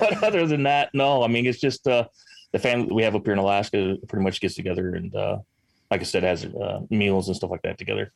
[0.00, 1.22] but other than that, no.
[1.22, 2.08] I mean, it's just uh,
[2.52, 5.38] the family we have up here in Alaska pretty much gets together and, uh,
[5.90, 8.12] like I said, has uh, meals and stuff like that together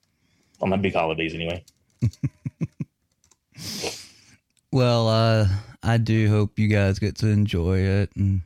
[0.61, 1.65] on the big holidays anyway.
[4.73, 5.49] Well, uh,
[5.83, 8.41] I do hope you guys get to enjoy it and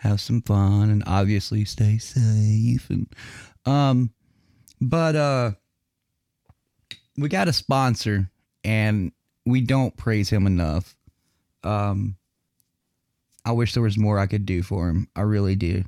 [0.00, 3.06] have some fun and obviously stay safe and
[3.66, 4.10] um
[4.80, 5.50] but uh
[7.18, 8.30] we got a sponsor
[8.64, 9.12] and
[9.44, 10.96] we don't praise him enough.
[11.62, 12.16] Um
[13.44, 15.08] I wish there was more I could do for him.
[15.14, 15.84] I really do.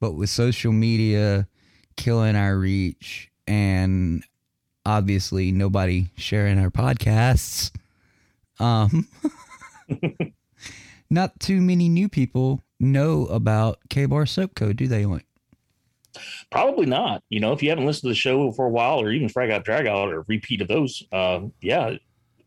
[0.00, 1.48] But with social media
[1.96, 4.24] killing our reach and
[4.86, 7.72] obviously nobody sharing our podcasts,
[8.58, 9.06] um
[11.10, 15.06] not too many new people know about K Bar Soap Code, do they?
[15.06, 15.26] Like,
[16.50, 17.22] Probably not.
[17.28, 19.50] You know, if you haven't listened to the show for a while, or even Frag
[19.50, 21.94] Out Drag Out, or repeat of those, uh, yeah,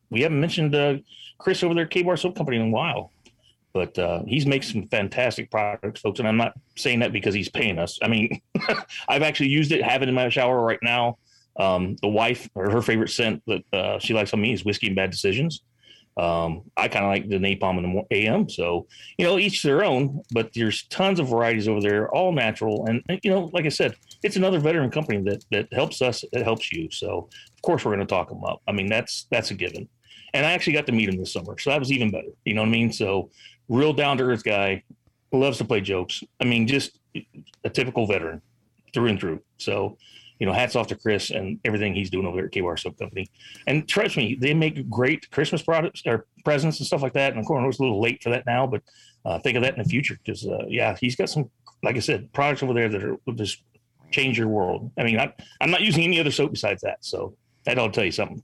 [0.09, 0.97] we haven't mentioned uh,
[1.37, 3.11] Chris over there at K Bar Soap Company in a while.
[3.73, 6.19] But uh, he's making some fantastic products, folks.
[6.19, 7.99] And I'm not saying that because he's paying us.
[8.01, 8.41] I mean,
[9.07, 11.17] I've actually used it, have it in my shower right now.
[11.57, 14.87] Um, the wife or her favorite scent that uh, she likes on me is whiskey
[14.87, 15.63] and bad decisions.
[16.17, 18.49] Um, I kind of like the napalm in the AM.
[18.49, 18.87] So,
[19.17, 22.85] you know, each their own, but there's tons of varieties over there, all natural.
[22.87, 26.23] And, and, you know, like I said, it's another veteran company that, that helps us.
[26.33, 26.89] It helps you.
[26.91, 28.61] So of course we're going to talk them up.
[28.67, 29.87] I mean, that's, that's a given.
[30.33, 31.57] And I actually got to meet him this summer.
[31.57, 32.29] So that was even better.
[32.45, 32.91] You know what I mean?
[32.91, 33.29] So
[33.69, 34.83] real down to earth guy
[35.31, 36.23] loves to play jokes.
[36.39, 36.99] I mean, just
[37.63, 38.41] a typical veteran
[38.93, 39.41] through and through.
[39.57, 39.97] So,
[40.41, 42.75] you know, hats off to Chris and everything he's doing over there at K Bar
[42.75, 43.27] Soap Company.
[43.67, 47.33] And trust me, they make great Christmas products or presents and stuff like that.
[47.33, 48.81] And of course, it's a little late for that now, but
[49.23, 51.51] uh, think of that in the future because, uh, yeah, he's got some,
[51.83, 53.61] like I said, products over there that are will just
[54.09, 54.91] change your world.
[54.97, 55.31] I mean, I,
[55.61, 57.35] I'm not using any other soap besides that, so
[57.65, 58.41] that ought to tell you something.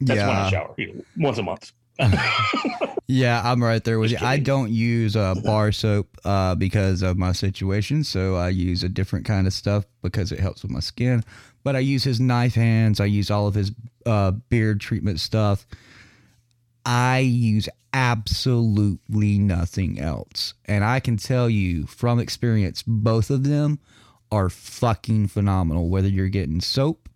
[0.00, 0.48] That's when I Yeah.
[0.48, 1.72] shower you know, once a month.
[3.06, 4.18] yeah, I'm right there with you.
[4.20, 8.88] I don't use uh, bar soap uh, because of my situation, so I use a
[8.88, 11.24] different kind of stuff because it helps with my skin.
[11.64, 13.00] But I use his knife hands.
[13.00, 13.72] I use all of his
[14.04, 15.66] uh, beard treatment stuff.
[16.84, 20.54] I use absolutely nothing else.
[20.64, 23.78] And I can tell you from experience, both of them
[24.32, 25.88] are fucking phenomenal.
[25.88, 27.08] Whether you're getting soap,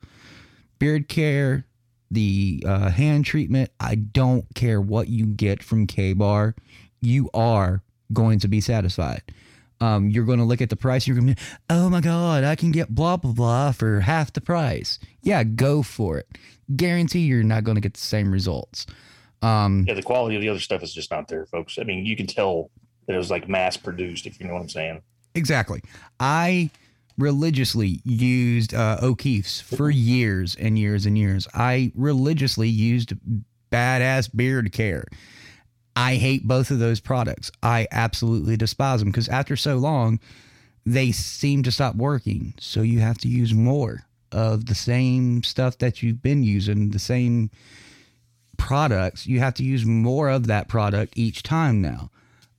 [0.78, 1.66] beard care,
[2.10, 6.54] the uh, hand treatment, I don't care what you get from K Bar,
[7.00, 7.82] you are
[8.12, 9.22] going to be satisfied.
[9.80, 11.06] Um, you're going to look at the price.
[11.06, 14.32] You're going to be, oh my God, I can get blah, blah, blah for half
[14.32, 14.98] the price.
[15.20, 16.26] Yeah, go for it.
[16.74, 18.86] Guarantee you're not going to get the same results.
[19.42, 21.78] Um, Yeah, the quality of the other stuff is just not there, folks.
[21.78, 22.70] I mean, you can tell
[23.06, 25.02] that it was like mass produced, if you know what I'm saying.
[25.34, 25.82] Exactly.
[26.18, 26.70] I
[27.18, 31.48] religiously used uh, O'Keeffe's for years and years and years.
[31.54, 33.14] I religiously used
[33.72, 35.06] badass beard care.
[35.94, 37.50] I hate both of those products.
[37.62, 40.20] I absolutely despise them because after so long,
[40.84, 42.54] they seem to stop working.
[42.60, 46.98] So you have to use more of the same stuff that you've been using, the
[46.98, 47.50] same
[48.58, 49.26] products.
[49.26, 52.10] You have to use more of that product each time now.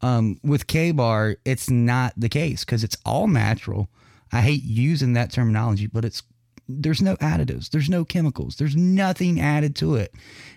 [0.02, 3.90] Um, with K Bar, it's not the case because it's all natural.
[4.32, 6.24] I hate using that terminology, but it's
[6.70, 10.14] there's no additives, there's no chemicals, there's nothing added to it.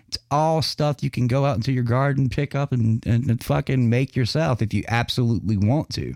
[0.08, 3.44] It's all stuff you can go out into your garden, pick up, and, and, and
[3.44, 6.14] fucking make yourself if you absolutely want to.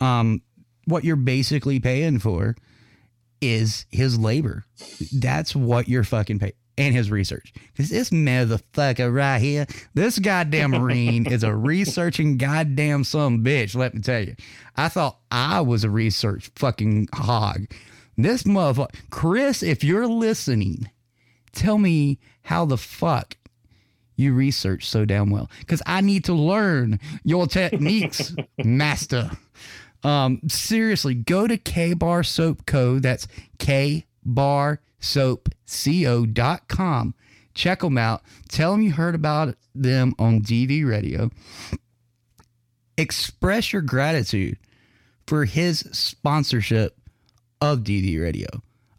[0.00, 0.42] Um,
[0.84, 2.54] what you're basically paying for
[3.40, 4.64] is his labor.
[5.12, 6.52] That's what you're fucking paying.
[6.78, 7.52] And his research.
[7.72, 13.94] Because this motherfucker right here, this goddamn Marine is a researching goddamn some bitch, let
[13.94, 14.36] me tell you.
[14.76, 17.66] I thought I was a research fucking hog.
[18.16, 20.88] This motherfucker, Chris, if you're listening,
[21.52, 23.36] tell me how the fuck
[24.16, 25.50] you research so damn well.
[25.60, 29.30] Because I need to learn your techniques, master.
[30.02, 32.98] Um, seriously, go to K Bar Soap Co.
[32.98, 33.26] That's
[33.58, 37.14] K Bar Soap Co.com.
[37.54, 38.22] Check them out.
[38.48, 41.30] Tell them you heard about them on DV Radio.
[42.96, 44.58] Express your gratitude
[45.26, 46.96] for his sponsorship
[47.60, 48.48] of DV Radio.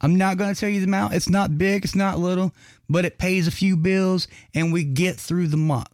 [0.02, 1.14] I'm not going to tell you the amount.
[1.14, 2.54] It's not big, it's not little,
[2.90, 5.90] but it pays a few bills and we get through the month.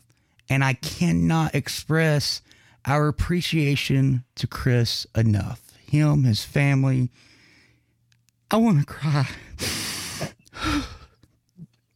[0.50, 2.42] And I cannot express
[2.86, 5.62] our appreciation to Chris enough.
[5.88, 7.10] Him, his family.
[8.52, 9.28] I want to cry.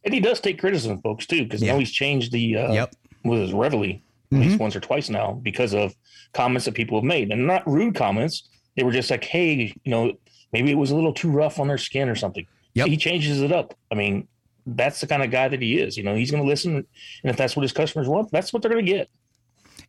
[0.04, 1.72] And he does take criticism, folks, too, because Yeah.
[1.72, 2.94] now he's changed the uh, Yep.
[3.24, 3.84] with his Reveille
[4.32, 4.40] at Mhm.
[4.40, 5.94] least once or twice now because of
[6.32, 8.48] comments that people have made, and not rude comments.
[8.76, 10.12] They were just like, "Hey, you know,
[10.52, 12.88] maybe it was a little too rough on their skin or something." Yep.
[12.88, 13.74] He changes it up.
[13.90, 14.26] I mean,
[14.66, 15.96] that's the kind of guy that he is.
[15.96, 16.84] You know, he's going to listen, and
[17.24, 19.10] if that's what his customers want, that's what they're going to get.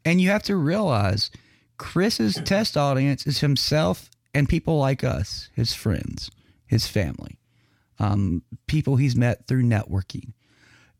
[0.03, 1.30] And you have to realize
[1.78, 6.32] Chris's test audience is himself and people like us, his friends,
[6.72, 7.38] his family,
[7.99, 10.32] um, people he's met through networking.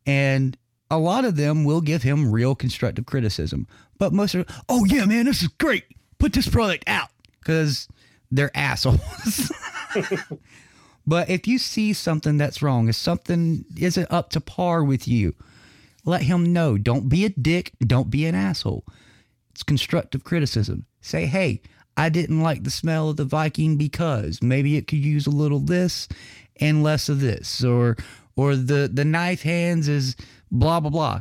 [0.06, 0.56] And
[0.90, 3.66] a lot of them will give him real constructive criticism.
[3.98, 5.84] But most are, oh, yeah, man, this is great.
[6.18, 7.08] Put this product out
[7.40, 7.88] because
[8.30, 9.50] they're assholes.
[11.06, 15.34] but if you see something that's wrong, if something isn't up to par with you,
[16.04, 16.76] let him know.
[16.76, 17.72] Don't be a dick.
[17.80, 18.84] Don't be an asshole.
[19.52, 20.84] It's constructive criticism.
[21.00, 21.62] Say, hey,
[21.96, 25.60] I didn't like the smell of the Viking because maybe it could use a little
[25.60, 26.08] this
[26.60, 27.96] and less of this, or
[28.36, 30.16] or the the knife hands is
[30.50, 31.20] blah blah blah.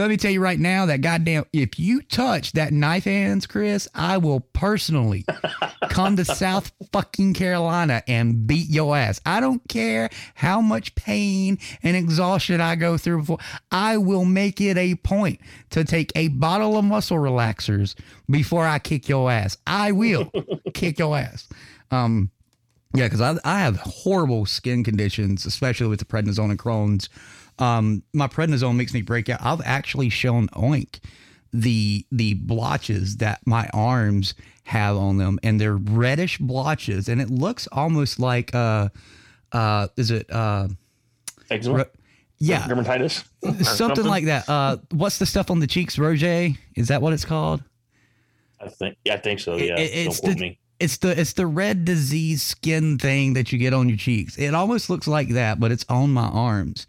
[0.00, 3.86] Let me tell you right now that goddamn if you touch that knife hands, Chris,
[3.94, 5.26] I will personally
[5.90, 9.20] come to South fucking Carolina and beat your ass.
[9.26, 13.40] I don't care how much pain and exhaustion I go through before.
[13.70, 15.38] I will make it a point
[15.68, 17.94] to take a bottle of muscle relaxers
[18.30, 19.58] before I kick your ass.
[19.66, 20.32] I will
[20.72, 21.46] kick your ass.
[21.90, 22.30] Um,
[22.94, 27.10] yeah, because I, I have horrible skin conditions, especially with the prednisone and Crohn's.
[27.60, 29.40] Um, my prednisone makes me break out.
[29.42, 31.00] I've actually shown Oink
[31.52, 34.34] the the blotches that my arms
[34.64, 38.88] have on them, and they're reddish blotches, and it looks almost like uh
[39.52, 40.68] uh is it uh
[41.50, 41.78] Eczema?
[41.78, 41.84] Ro-
[42.38, 43.24] yeah Dermatitis?
[43.42, 44.48] Or something, like that.
[44.48, 46.50] Uh, what's the stuff on the cheeks, Roger?
[46.76, 47.62] Is that what it's called?
[48.60, 49.56] I think, yeah, I think so.
[49.56, 49.78] Yeah.
[49.78, 50.58] It- Don't it's quote the me.
[50.78, 54.38] it's the it's the red disease skin thing that you get on your cheeks.
[54.38, 56.86] It almost looks like that, but it's on my arms,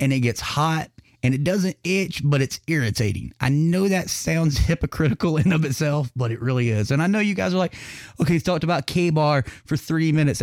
[0.00, 0.90] and it gets hot
[1.22, 3.32] and it doesn't itch, but it's irritating.
[3.40, 6.90] I know that sounds hypocritical in of itself, but it really is.
[6.90, 7.74] And I know you guys are like,
[8.20, 10.42] okay, he's talked about K Bar for three minutes.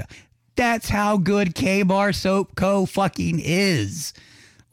[0.56, 2.86] That's how good K Bar Soap Co.
[2.86, 4.14] fucking is.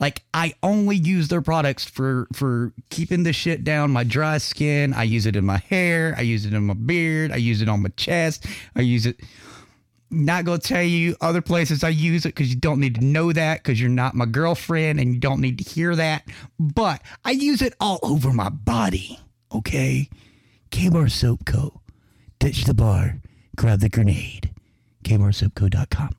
[0.01, 4.93] Like I only use their products for for keeping the shit down my dry skin.
[4.93, 7.69] I use it in my hair, I use it in my beard, I use it
[7.69, 9.21] on my chest, I use it
[10.13, 13.33] not gonna tell you other places I use it because you don't need to know
[13.33, 16.25] that because you're not my girlfriend and you don't need to hear that.
[16.59, 19.19] But I use it all over my body.
[19.55, 20.09] Okay,
[20.71, 21.81] K-Bar Soap Co.
[22.39, 23.21] Ditch the bar,
[23.57, 24.51] grab the grenade.
[25.03, 26.11] KBarSoapCo.com.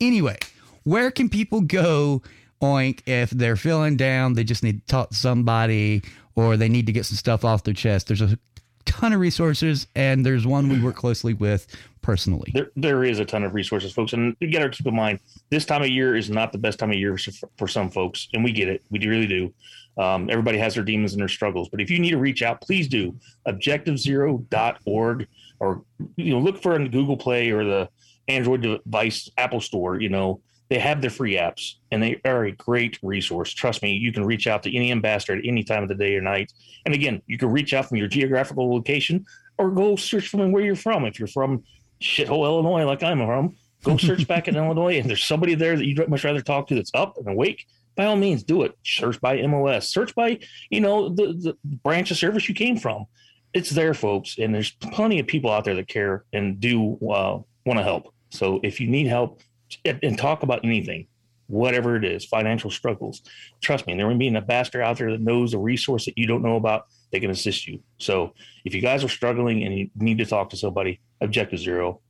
[0.00, 0.38] Anyway,
[0.82, 2.22] where can people go,
[2.62, 6.02] Oink, if they're feeling down, they just need to talk to somebody,
[6.34, 8.08] or they need to get some stuff off their chest?
[8.08, 8.38] There's a
[8.84, 11.66] ton of resources, and there's one we work closely with
[12.02, 12.50] personally.
[12.54, 15.20] There, there is a ton of resources, folks, and you got to keep in mind
[15.50, 17.16] this time of year is not the best time of year
[17.56, 19.52] for, some folks, and we get it, we really do.
[19.96, 22.60] Um, everybody has their demons and their struggles, but if you need to reach out,
[22.60, 23.16] please do
[23.46, 25.28] objectivezero.org
[25.60, 25.84] or
[26.16, 27.88] you know look for in Google Play or the
[28.26, 30.00] Android device Apple Store.
[30.00, 33.52] You know they have their free apps, and they are a great resource.
[33.52, 36.16] Trust me, you can reach out to any ambassador at any time of the day
[36.16, 36.52] or night.
[36.84, 39.26] And again, you can reach out from your geographical location
[39.58, 41.04] or go search from where you're from.
[41.04, 41.64] If you're from
[42.00, 45.86] shithole Illinois, like I'm from, go search back in Illinois, and there's somebody there that
[45.86, 47.66] you'd much rather talk to that's up and awake.
[47.96, 48.76] By all means, do it.
[48.84, 49.88] Search by MOS.
[49.88, 50.40] Search by
[50.70, 53.04] you know the the branch of service you came from.
[53.52, 57.38] It's there, folks, and there's plenty of people out there that care and do uh,
[57.64, 58.12] want to help.
[58.30, 59.40] So if you need help,
[59.84, 61.06] and, and talk about anything,
[61.46, 63.22] whatever it is, financial struggles.
[63.60, 66.26] Trust me, there may be an ambassador out there that knows a resource that you
[66.26, 66.86] don't know about.
[67.12, 67.80] They can assist you.
[67.98, 72.00] So if you guys are struggling and you need to talk to somebody, Objective Zero,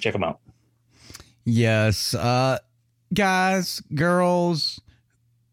[0.00, 0.40] check them out.
[1.44, 2.14] Yes.
[2.14, 2.58] Uh,
[3.12, 4.80] guys, girls,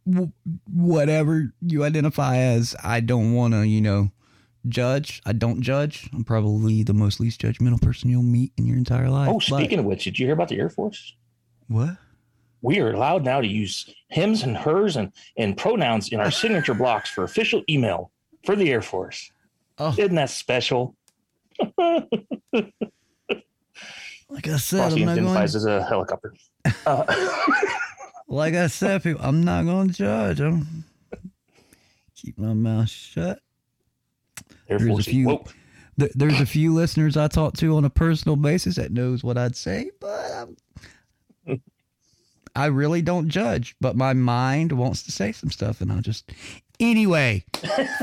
[0.10, 0.32] w-
[0.72, 4.12] whatever you identify as, I don't want to, you know,
[4.68, 5.22] judge.
[5.26, 6.10] I don't judge.
[6.14, 9.30] I'm probably the most least judgmental person you'll meet in your entire life.
[9.30, 11.16] Oh, but- speaking of which, did you hear about the Air Force?
[11.68, 11.98] What?
[12.62, 16.74] We are allowed now to use hims and hers and, and pronouns in our signature
[16.74, 18.12] blocks for official email
[18.46, 19.32] for the Air Force.
[19.78, 19.94] Oh.
[19.98, 20.96] Isn't that special?
[24.30, 25.28] like I said, Frosty I'm not going.
[25.28, 26.34] identifies as a helicopter.
[26.86, 27.04] Uh,
[28.30, 30.40] Like I said, people, I'm not going to judge.
[30.40, 30.86] I'm
[32.16, 33.40] keep my mouth shut.
[34.70, 35.06] Air There's a Force.
[35.06, 35.44] few.
[36.00, 39.38] Th- there's a few listeners I talk to on a personal basis that knows what
[39.38, 40.56] I'd say, but I'm,
[42.56, 43.76] I really don't judge.
[43.82, 46.32] But my mind wants to say some stuff, and I'll just.
[46.80, 47.46] Anyway,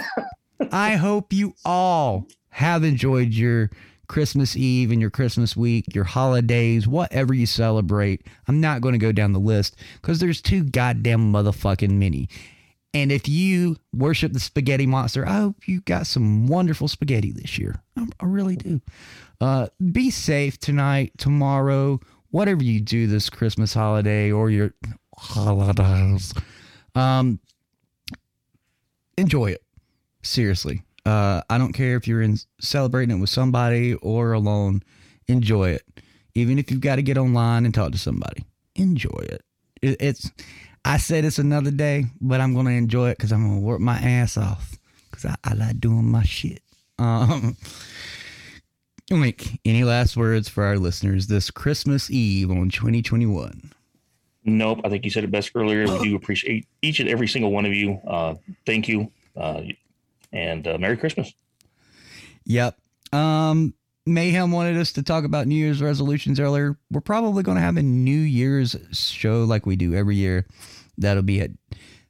[0.73, 3.71] I hope you all have enjoyed your
[4.11, 8.27] Christmas Eve and your Christmas week, your holidays, whatever you celebrate.
[8.49, 12.29] I'm not going to go down the list because there's too goddamn motherfucking many.
[12.93, 17.57] And if you worship the spaghetti monster, I hope you got some wonderful spaghetti this
[17.57, 17.83] year.
[17.97, 18.81] I, I really do.
[19.41, 24.75] Uh, be safe tonight, tomorrow, whatever you do this Christmas holiday or your
[25.17, 26.33] holidays.
[26.95, 27.41] Um,
[29.17, 29.63] enjoy it.
[30.23, 30.83] Seriously.
[31.07, 34.83] Uh, I don't care if you're in celebrating it with somebody or alone.
[35.29, 35.83] Enjoy it.
[36.35, 39.43] Even if you've got to get online and talk to somebody, enjoy it.
[39.83, 40.31] it it's.
[40.85, 43.99] I said it's another day, but I'm gonna enjoy it because I'm gonna work my
[43.99, 44.79] ass off
[45.11, 46.63] because I, I like doing my shit.
[46.99, 47.57] Um,
[49.11, 53.73] Oink, any last words for our listeners this Christmas Eve on 2021?
[54.45, 54.81] Nope.
[54.85, 55.85] I think you said it best earlier.
[55.85, 58.01] We do appreciate each and every single one of you.
[58.07, 58.37] Uh,
[58.67, 59.11] thank you.
[59.37, 59.63] Uh,
[60.33, 61.33] and uh, Merry Christmas.
[62.45, 62.79] Yep.
[63.13, 63.75] Um,
[64.07, 66.79] Mayhem wanted us to talk about New Year's resolutions earlier.
[66.93, 70.47] We're probably going to have a New Year's show like we do every year.
[70.97, 71.51] That'll be at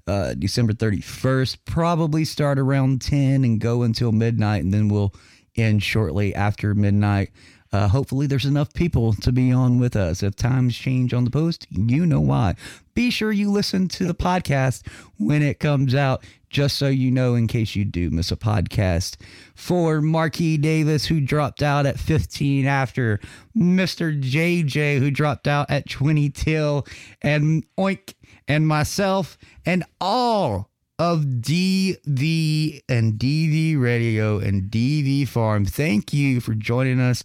[0.07, 1.59] uh, December 31st.
[1.65, 5.15] Probably start around 10 and go until midnight, and then we'll
[5.63, 7.31] end shortly after midnight.
[7.73, 10.25] Uh, hopefully, there's enough people to be on with us.
[10.25, 12.57] If times change on the post, you know why.
[12.95, 14.87] Be sure you listen to the podcast
[15.19, 19.17] when it comes out, just so you know in case you do miss a podcast.
[19.55, 23.21] For Marquis Davis, who dropped out at 15 after,
[23.57, 24.21] Mr.
[24.21, 26.87] JJ, who dropped out at 20 till,
[27.23, 28.15] and Oink,
[28.49, 30.70] and myself, and all
[31.01, 35.65] of DV and DV Radio and DV Farm.
[35.65, 37.25] Thank you for joining us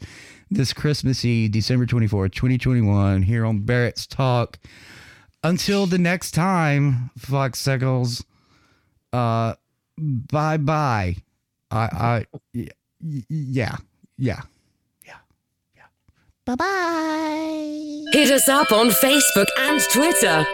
[0.50, 4.58] this Christmas Eve, December 24th, 2021, here on Barracks Talk.
[5.44, 8.24] Until the next time, Fox Seckles,
[9.12, 9.56] uh,
[9.98, 11.18] bye bye.
[11.70, 12.68] I, I, y-
[13.04, 13.76] y- yeah,
[14.18, 14.42] yeah.
[16.46, 18.04] Bye bye.
[18.14, 20.46] Hit us up on Facebook and Twitter.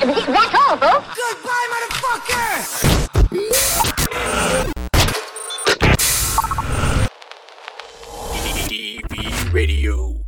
[0.00, 1.08] That's all, folks.
[1.16, 3.58] Goodbye, motherfucker!
[8.32, 10.27] DDDV Radio.